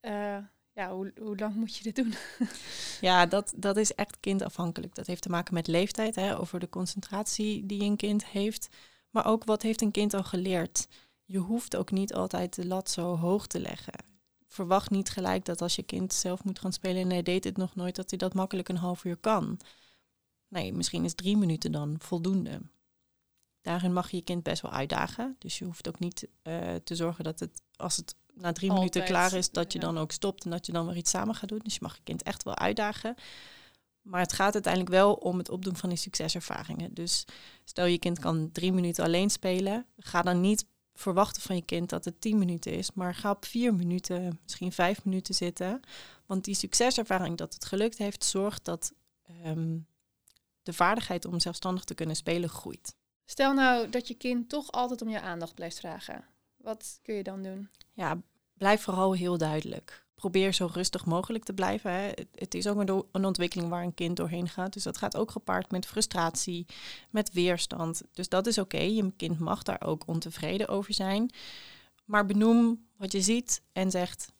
uh, 0.00 0.38
ja, 0.72 0.92
hoe, 0.92 1.12
hoe 1.20 1.36
lang 1.36 1.54
moet 1.54 1.76
je 1.76 1.82
dit 1.82 1.96
doen? 1.96 2.14
ja, 3.08 3.26
dat, 3.26 3.52
dat 3.56 3.76
is 3.76 3.94
echt 3.94 4.20
kindafhankelijk. 4.20 4.94
Dat 4.94 5.06
heeft 5.06 5.22
te 5.22 5.28
maken 5.28 5.54
met 5.54 5.66
leeftijd, 5.66 6.14
hè, 6.14 6.38
over 6.38 6.60
de 6.60 6.68
concentratie 6.68 7.66
die 7.66 7.82
een 7.82 7.96
kind 7.96 8.26
heeft. 8.26 8.68
Maar 9.10 9.26
ook 9.26 9.44
wat 9.44 9.62
heeft 9.62 9.82
een 9.82 9.90
kind 9.90 10.14
al 10.14 10.24
geleerd? 10.24 10.88
Je 11.24 11.38
hoeft 11.38 11.76
ook 11.76 11.90
niet 11.90 12.14
altijd 12.14 12.54
de 12.54 12.66
lat 12.66 12.90
zo 12.90 13.16
hoog 13.16 13.46
te 13.46 13.60
leggen. 13.60 14.04
Verwacht 14.46 14.90
niet 14.90 15.10
gelijk 15.10 15.44
dat 15.44 15.62
als 15.62 15.76
je 15.76 15.82
kind 15.82 16.12
zelf 16.12 16.44
moet 16.44 16.58
gaan 16.58 16.72
spelen 16.72 17.02
en 17.02 17.10
hij 17.10 17.22
deed 17.22 17.44
het 17.44 17.56
nog 17.56 17.74
nooit, 17.74 17.96
dat 17.96 18.10
hij 18.10 18.18
dat 18.18 18.34
makkelijk 18.34 18.68
een 18.68 18.76
half 18.76 19.04
uur 19.04 19.16
kan. 19.16 19.58
Nee, 20.48 20.72
misschien 20.72 21.04
is 21.04 21.14
drie 21.14 21.36
minuten 21.36 21.72
dan 21.72 21.96
voldoende. 21.98 22.60
Daarin 23.64 23.92
mag 23.92 24.10
je 24.10 24.16
je 24.16 24.22
kind 24.22 24.42
best 24.42 24.62
wel 24.62 24.70
uitdagen. 24.70 25.36
Dus 25.38 25.58
je 25.58 25.64
hoeft 25.64 25.88
ook 25.88 25.98
niet 25.98 26.28
uh, 26.42 26.74
te 26.84 26.94
zorgen 26.94 27.24
dat 27.24 27.40
het, 27.40 27.62
als 27.76 27.96
het 27.96 28.14
na 28.34 28.52
drie 28.52 28.72
minuten 28.72 29.04
klaar 29.04 29.32
is, 29.32 29.50
dat 29.50 29.72
je 29.72 29.78
dan 29.78 29.98
ook 29.98 30.12
stopt 30.12 30.44
en 30.44 30.50
dat 30.50 30.66
je 30.66 30.72
dan 30.72 30.86
weer 30.86 30.96
iets 30.96 31.10
samen 31.10 31.34
gaat 31.34 31.48
doen. 31.48 31.60
Dus 31.62 31.74
je 31.74 31.80
mag 31.82 31.96
je 31.96 32.02
kind 32.02 32.22
echt 32.22 32.42
wel 32.42 32.56
uitdagen. 32.56 33.14
Maar 34.02 34.20
het 34.20 34.32
gaat 34.32 34.54
uiteindelijk 34.54 34.92
wel 34.92 35.14
om 35.14 35.38
het 35.38 35.48
opdoen 35.48 35.76
van 35.76 35.88
die 35.88 35.98
succeservaringen. 35.98 36.94
Dus 36.94 37.24
stel 37.64 37.84
je 37.84 37.98
kind 37.98 38.18
kan 38.18 38.52
drie 38.52 38.72
minuten 38.72 39.04
alleen 39.04 39.30
spelen. 39.30 39.86
Ga 39.98 40.22
dan 40.22 40.40
niet 40.40 40.66
verwachten 40.94 41.42
van 41.42 41.56
je 41.56 41.62
kind 41.62 41.90
dat 41.90 42.04
het 42.04 42.20
tien 42.20 42.38
minuten 42.38 42.72
is. 42.72 42.92
Maar 42.92 43.14
ga 43.14 43.30
op 43.30 43.44
vier 43.44 43.74
minuten, 43.74 44.38
misschien 44.42 44.72
vijf 44.72 45.04
minuten 45.04 45.34
zitten. 45.34 45.80
Want 46.26 46.44
die 46.44 46.54
succeservaring 46.54 47.36
dat 47.36 47.54
het 47.54 47.64
gelukt 47.64 47.98
heeft, 47.98 48.24
zorgt 48.24 48.64
dat 48.64 48.92
ehm, 49.22 49.78
de 50.62 50.72
vaardigheid 50.72 51.24
om 51.24 51.40
zelfstandig 51.40 51.84
te 51.84 51.94
kunnen 51.94 52.16
spelen 52.16 52.48
groeit. 52.48 52.94
Stel 53.24 53.52
nou 53.52 53.88
dat 53.88 54.08
je 54.08 54.14
kind 54.14 54.48
toch 54.48 54.72
altijd 54.72 55.02
om 55.02 55.08
je 55.08 55.20
aandacht 55.20 55.54
blijft 55.54 55.78
vragen. 55.78 56.24
Wat 56.56 56.98
kun 57.02 57.14
je 57.14 57.22
dan 57.22 57.42
doen? 57.42 57.68
Ja, 57.92 58.20
blijf 58.54 58.82
vooral 58.82 59.12
heel 59.12 59.38
duidelijk. 59.38 60.06
Probeer 60.14 60.54
zo 60.54 60.68
rustig 60.72 61.04
mogelijk 61.04 61.44
te 61.44 61.52
blijven. 61.52 61.90
Hè. 61.92 62.12
Het 62.34 62.54
is 62.54 62.66
ook 62.66 62.88
een, 63.12 63.24
ontwikkeling 63.24 63.68
waar 63.68 63.82
een 63.82 63.94
kind 63.94 64.16
doorheen 64.16 64.48
gaat. 64.48 64.72
Dus 64.72 64.82
dat 64.82 64.96
gaat 64.96 65.16
ook 65.16 65.30
gepaard 65.30 65.70
met 65.70 65.86
frustratie, 65.86 66.66
met 67.10 67.32
weerstand. 67.32 68.02
Dus 68.12 68.28
dat 68.28 68.46
is 68.46 68.58
oké. 68.58 68.78
Je 68.78 69.12
kind 69.16 69.38
mag 69.38 69.62
daar 69.62 69.82
ook 69.84 70.06
ontevreden 70.06 70.68
over 70.68 70.94
zijn. 70.94 71.30
Maar 72.04 72.26
benoem 72.26 72.86
wat 72.96 73.12
je 73.12 73.20
ziet 73.20 73.62
en 73.72 73.90
zegt, 73.90 74.32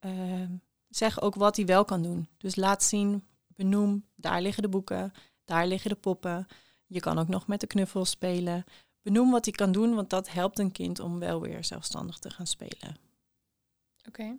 uh, 0.00 0.50
zeg 0.88 1.20
ook 1.20 1.34
wat 1.34 1.56
hij 1.56 1.66
wel 1.66 1.84
kan 1.84 2.02
doen. 2.02 2.28
Dus 2.38 2.56
laat 2.56 2.82
zien, 2.82 3.26
benoem, 3.46 4.04
daar 4.14 4.42
liggen 4.42 4.62
de 4.62 4.68
boeken, 4.68 5.12
daar 5.44 5.66
liggen 5.66 5.90
de 5.90 5.96
poppen. 5.96 6.46
Je 6.88 7.00
kan 7.00 7.18
ook 7.18 7.28
nog 7.28 7.46
met 7.46 7.60
de 7.60 7.66
knuffels 7.66 8.10
spelen 8.10 8.64
benoem 9.02 9.30
wat 9.30 9.44
hij 9.44 9.54
kan 9.54 9.72
doen, 9.72 9.94
want 9.94 10.10
dat 10.10 10.30
helpt 10.30 10.58
een 10.58 10.72
kind 10.72 11.00
om 11.00 11.18
wel 11.18 11.40
weer 11.40 11.64
zelfstandig 11.64 12.18
te 12.18 12.30
gaan 12.30 12.46
spelen. 12.46 12.96
Oké. 14.06 14.36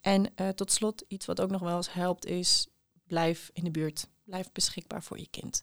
En 0.00 0.32
uh, 0.36 0.48
tot 0.48 0.72
slot, 0.72 1.04
iets 1.08 1.26
wat 1.26 1.40
ook 1.40 1.50
nog 1.50 1.60
wel 1.60 1.76
eens 1.76 1.92
helpt, 1.92 2.26
is 2.26 2.68
blijf 3.06 3.50
in 3.52 3.64
de 3.64 3.70
buurt. 3.70 4.08
Blijf 4.24 4.52
beschikbaar 4.52 5.02
voor 5.02 5.18
je 5.18 5.28
kind. 5.30 5.62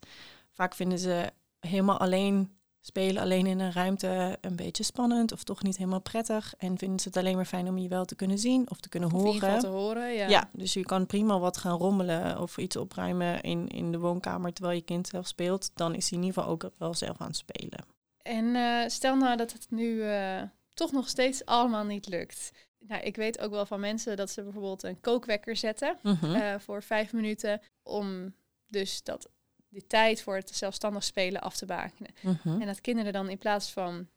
Vaak 0.51 0.75
vinden 0.75 0.99
ze 0.99 1.33
helemaal 1.59 1.97
alleen 1.97 2.56
spelen 2.87 3.21
alleen 3.21 3.45
in 3.45 3.59
een 3.59 3.71
ruimte 3.71 4.37
een 4.41 4.55
beetje 4.55 4.83
spannend 4.83 5.31
of 5.31 5.43
toch 5.43 5.63
niet 5.63 5.77
helemaal 5.77 6.01
prettig. 6.01 6.53
En 6.57 6.77
vinden 6.77 6.99
ze 6.99 7.07
het 7.07 7.17
alleen 7.17 7.35
maar 7.35 7.45
fijn 7.45 7.67
om 7.67 7.77
je 7.77 7.87
wel 7.87 8.05
te 8.05 8.15
kunnen 8.15 8.37
zien 8.37 8.69
of 8.69 8.79
te 8.79 8.89
kunnen 8.89 9.13
of 9.13 9.21
horen. 9.21 9.59
te 9.59 9.67
horen, 9.67 10.13
ja. 10.13 10.27
Ja, 10.27 10.49
dus 10.53 10.73
je 10.73 10.85
kan 10.85 11.05
prima 11.05 11.39
wat 11.39 11.57
gaan 11.57 11.77
rommelen 11.77 12.41
of 12.41 12.57
iets 12.57 12.75
opruimen 12.75 13.41
in, 13.41 13.67
in 13.67 13.91
de 13.91 13.99
woonkamer 13.99 14.53
terwijl 14.53 14.75
je 14.75 14.83
kind 14.83 15.07
zelf 15.07 15.27
speelt. 15.27 15.71
Dan 15.73 15.95
is 15.95 16.09
hij 16.09 16.19
in 16.19 16.25
ieder 16.25 16.41
geval 16.41 16.53
ook 16.53 16.71
wel 16.77 16.93
zelf 16.93 17.17
aan 17.17 17.27
het 17.27 17.35
spelen. 17.35 17.85
En 18.21 18.45
uh, 18.45 18.87
stel 18.87 19.15
nou 19.15 19.37
dat 19.37 19.53
het 19.53 19.67
nu 19.69 19.87
uh, 19.87 20.41
toch 20.73 20.91
nog 20.91 21.09
steeds 21.09 21.45
allemaal 21.45 21.85
niet 21.85 22.07
lukt. 22.07 22.51
Nou, 22.79 23.01
ik 23.01 23.15
weet 23.15 23.39
ook 23.39 23.51
wel 23.51 23.65
van 23.65 23.79
mensen 23.79 24.17
dat 24.17 24.29
ze 24.29 24.43
bijvoorbeeld 24.43 24.83
een 24.83 24.99
kookwekker 24.99 25.55
zetten 25.55 25.97
-huh. 26.01 26.23
uh, 26.23 26.55
voor 26.59 26.83
vijf 26.83 27.13
minuten 27.13 27.61
om 27.83 28.33
dus 28.67 29.03
dat 29.03 29.29
die 29.77 29.87
tijd 29.87 30.21
voor 30.21 30.35
het 30.35 30.55
zelfstandig 30.55 31.03
spelen 31.03 31.41
af 31.41 31.57
te 31.57 31.65
bakenen. 31.65 32.11
En 32.43 32.65
dat 32.65 32.81
kinderen 32.81 33.13
dan 33.13 33.29
in 33.29 33.37
plaats 33.37 33.71
van 33.71 34.07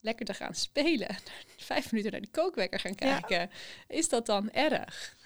lekker 0.00 0.26
te 0.26 0.34
gaan 0.34 0.54
spelen, 0.54 1.16
vijf 1.56 1.90
minuten 1.90 2.12
naar 2.12 2.20
de 2.20 2.30
kookwekker 2.30 2.80
gaan 2.80 2.94
kijken, 2.94 3.50
is 3.88 4.08
dat 4.08 4.26
dan 4.26 4.50
erg? 4.50 5.16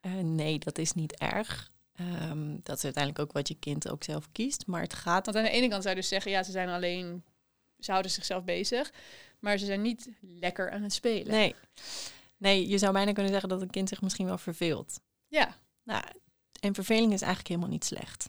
Uh, 0.00 0.12
nee, 0.12 0.58
dat 0.58 0.78
is 0.78 0.92
niet 0.92 1.16
erg. 1.16 1.72
Um, 2.00 2.60
dat 2.62 2.76
is 2.76 2.84
uiteindelijk 2.84 3.24
ook 3.24 3.32
wat 3.32 3.48
je 3.48 3.54
kind 3.54 3.90
ook 3.90 4.04
zelf 4.04 4.28
kiest. 4.32 4.66
Maar 4.66 4.82
het 4.82 4.94
gaat. 4.94 5.24
Want 5.24 5.36
aan 5.36 5.44
de 5.44 5.50
ene 5.50 5.68
kant 5.68 5.82
zou 5.82 5.94
je 5.94 6.00
dus 6.00 6.10
zeggen, 6.10 6.30
ja, 6.30 6.42
ze 6.42 6.50
zijn 6.50 6.68
alleen, 6.68 7.24
ze 7.78 7.90
houden 7.90 8.10
zichzelf 8.10 8.44
bezig, 8.44 8.92
maar 9.38 9.58
ze 9.58 9.64
zijn 9.64 9.82
niet 9.82 10.10
lekker 10.20 10.70
aan 10.70 10.82
het 10.82 10.92
spelen. 10.92 11.32
Nee. 11.32 11.54
Nee, 12.36 12.68
je 12.68 12.78
zou 12.78 12.92
bijna 12.92 13.12
kunnen 13.12 13.32
zeggen 13.32 13.48
dat 13.48 13.62
een 13.62 13.70
kind 13.70 13.88
zich 13.88 14.02
misschien 14.02 14.26
wel 14.26 14.38
verveelt. 14.38 15.00
Ja. 15.28 15.56
Nou, 15.82 16.04
en 16.60 16.74
verveling 16.74 17.12
is 17.12 17.20
eigenlijk 17.20 17.48
helemaal 17.48 17.70
niet 17.70 17.84
slecht 17.84 18.28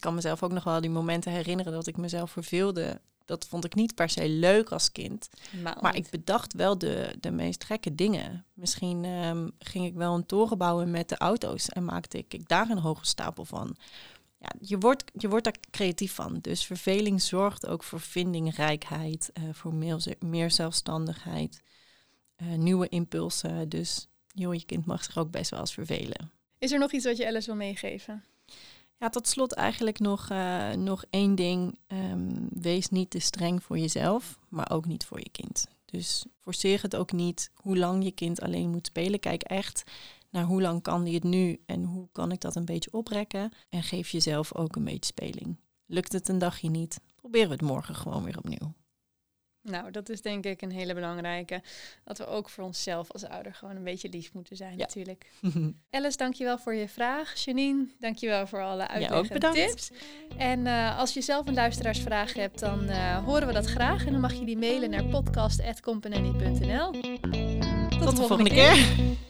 ik 0.00 0.06
kan 0.06 0.14
mezelf 0.14 0.42
ook 0.42 0.52
nog 0.52 0.64
wel 0.64 0.80
die 0.80 0.90
momenten 0.90 1.32
herinneren 1.32 1.72
dat 1.72 1.86
ik 1.86 1.96
mezelf 1.96 2.30
verveelde. 2.30 3.00
Dat 3.24 3.46
vond 3.46 3.64
ik 3.64 3.74
niet 3.74 3.94
per 3.94 4.08
se 4.08 4.28
leuk 4.28 4.70
als 4.70 4.92
kind. 4.92 5.28
Maar, 5.62 5.78
maar 5.80 5.96
ik 5.96 6.10
bedacht 6.10 6.52
wel 6.52 6.78
de, 6.78 7.16
de 7.20 7.30
meest 7.30 7.64
gekke 7.64 7.94
dingen. 7.94 8.44
Misschien 8.54 9.04
um, 9.04 9.52
ging 9.58 9.86
ik 9.86 9.94
wel 9.94 10.14
een 10.14 10.26
toren 10.26 10.58
bouwen 10.58 10.90
met 10.90 11.08
de 11.08 11.16
auto's 11.16 11.68
en 11.68 11.84
maakte 11.84 12.18
ik, 12.18 12.48
daar 12.48 12.70
een 12.70 12.78
hoge 12.78 13.06
stapel 13.06 13.44
van. 13.44 13.76
Ja, 14.38 14.50
je, 14.60 14.78
wordt, 14.78 15.04
je 15.14 15.28
wordt 15.28 15.44
daar 15.44 15.56
creatief 15.70 16.14
van. 16.14 16.38
Dus 16.40 16.64
verveling 16.64 17.22
zorgt 17.22 17.66
ook 17.66 17.82
voor 17.82 18.00
vindingrijkheid, 18.00 19.30
uh, 19.34 19.44
voor 19.52 19.74
meer, 19.74 20.14
meer 20.18 20.50
zelfstandigheid, 20.50 21.62
uh, 22.42 22.54
nieuwe 22.54 22.88
impulsen. 22.88 23.68
Dus 23.68 24.08
joh, 24.26 24.54
je 24.54 24.64
kind 24.64 24.86
mag 24.86 25.04
zich 25.04 25.18
ook 25.18 25.30
best 25.30 25.50
wel 25.50 25.60
eens 25.60 25.74
vervelen. 25.74 26.30
Is 26.58 26.72
er 26.72 26.78
nog 26.78 26.92
iets 26.92 27.04
wat 27.04 27.16
je 27.16 27.26
Alice 27.26 27.46
wil 27.46 27.56
meegeven? 27.56 28.24
Ja, 29.00 29.08
tot 29.08 29.28
slot 29.28 29.52
eigenlijk 29.52 29.98
nog, 29.98 30.30
uh, 30.30 30.70
nog 30.70 31.04
één 31.10 31.34
ding. 31.34 31.78
Um, 31.86 32.48
wees 32.50 32.88
niet 32.88 33.10
te 33.10 33.18
streng 33.18 33.62
voor 33.62 33.78
jezelf, 33.78 34.38
maar 34.48 34.70
ook 34.70 34.86
niet 34.86 35.04
voor 35.04 35.18
je 35.18 35.30
kind. 35.30 35.66
Dus 35.84 36.24
forceer 36.38 36.82
het 36.82 36.96
ook 36.96 37.12
niet 37.12 37.50
hoe 37.54 37.78
lang 37.78 38.04
je 38.04 38.10
kind 38.10 38.40
alleen 38.40 38.70
moet 38.70 38.86
spelen. 38.86 39.20
Kijk 39.20 39.42
echt 39.42 39.82
naar 40.30 40.44
hoe 40.44 40.62
lang 40.62 40.82
kan 40.82 41.02
hij 41.02 41.12
het 41.12 41.24
nu 41.24 41.60
en 41.66 41.84
hoe 41.84 42.08
kan 42.12 42.32
ik 42.32 42.40
dat 42.40 42.56
een 42.56 42.64
beetje 42.64 42.92
oprekken. 42.92 43.52
En 43.68 43.82
geef 43.82 44.10
jezelf 44.10 44.54
ook 44.54 44.76
een 44.76 44.84
beetje 44.84 45.14
speling. 45.16 45.56
Lukt 45.86 46.12
het 46.12 46.28
een 46.28 46.38
dagje 46.38 46.70
niet, 46.70 47.00
probeer 47.16 47.50
het 47.50 47.62
morgen 47.62 47.94
gewoon 47.94 48.24
weer 48.24 48.38
opnieuw. 48.38 48.74
Nou, 49.62 49.90
dat 49.90 50.08
is 50.08 50.22
denk 50.22 50.44
ik 50.44 50.62
een 50.62 50.70
hele 50.70 50.94
belangrijke. 50.94 51.62
Dat 52.04 52.18
we 52.18 52.26
ook 52.26 52.48
voor 52.48 52.64
onszelf 52.64 53.10
als 53.10 53.24
ouder 53.24 53.54
gewoon 53.54 53.76
een 53.76 53.84
beetje 53.84 54.08
lief 54.08 54.32
moeten 54.32 54.56
zijn 54.56 54.72
ja. 54.72 54.78
natuurlijk. 54.78 55.30
Alice, 55.90 56.16
dankjewel 56.16 56.58
voor 56.58 56.74
je 56.74 56.88
vraag. 56.88 57.44
Janine, 57.44 57.86
dankjewel 57.98 58.46
voor 58.46 58.62
alle 58.62 58.88
uitleg 58.88 59.28
en 59.28 59.52
tips. 59.52 59.90
En 60.36 60.60
uh, 60.60 60.98
als 60.98 61.14
je 61.14 61.20
zelf 61.20 61.46
een 61.46 61.54
luisteraarsvraag 61.54 62.34
hebt, 62.34 62.58
dan 62.58 62.84
uh, 62.84 63.24
horen 63.24 63.46
we 63.46 63.52
dat 63.52 63.66
graag. 63.66 64.06
En 64.06 64.12
dan 64.12 64.20
mag 64.20 64.34
je 64.34 64.44
die 64.44 64.58
mailen 64.58 64.90
naar 64.90 65.04
podcast.company.nl. 65.04 66.90
Tot, 66.90 67.02
Tot, 67.02 67.20
de 67.20 67.98
volgende, 67.98 68.16
volgende 68.16 68.50
keer. 68.50 68.72
keer. 68.72 69.29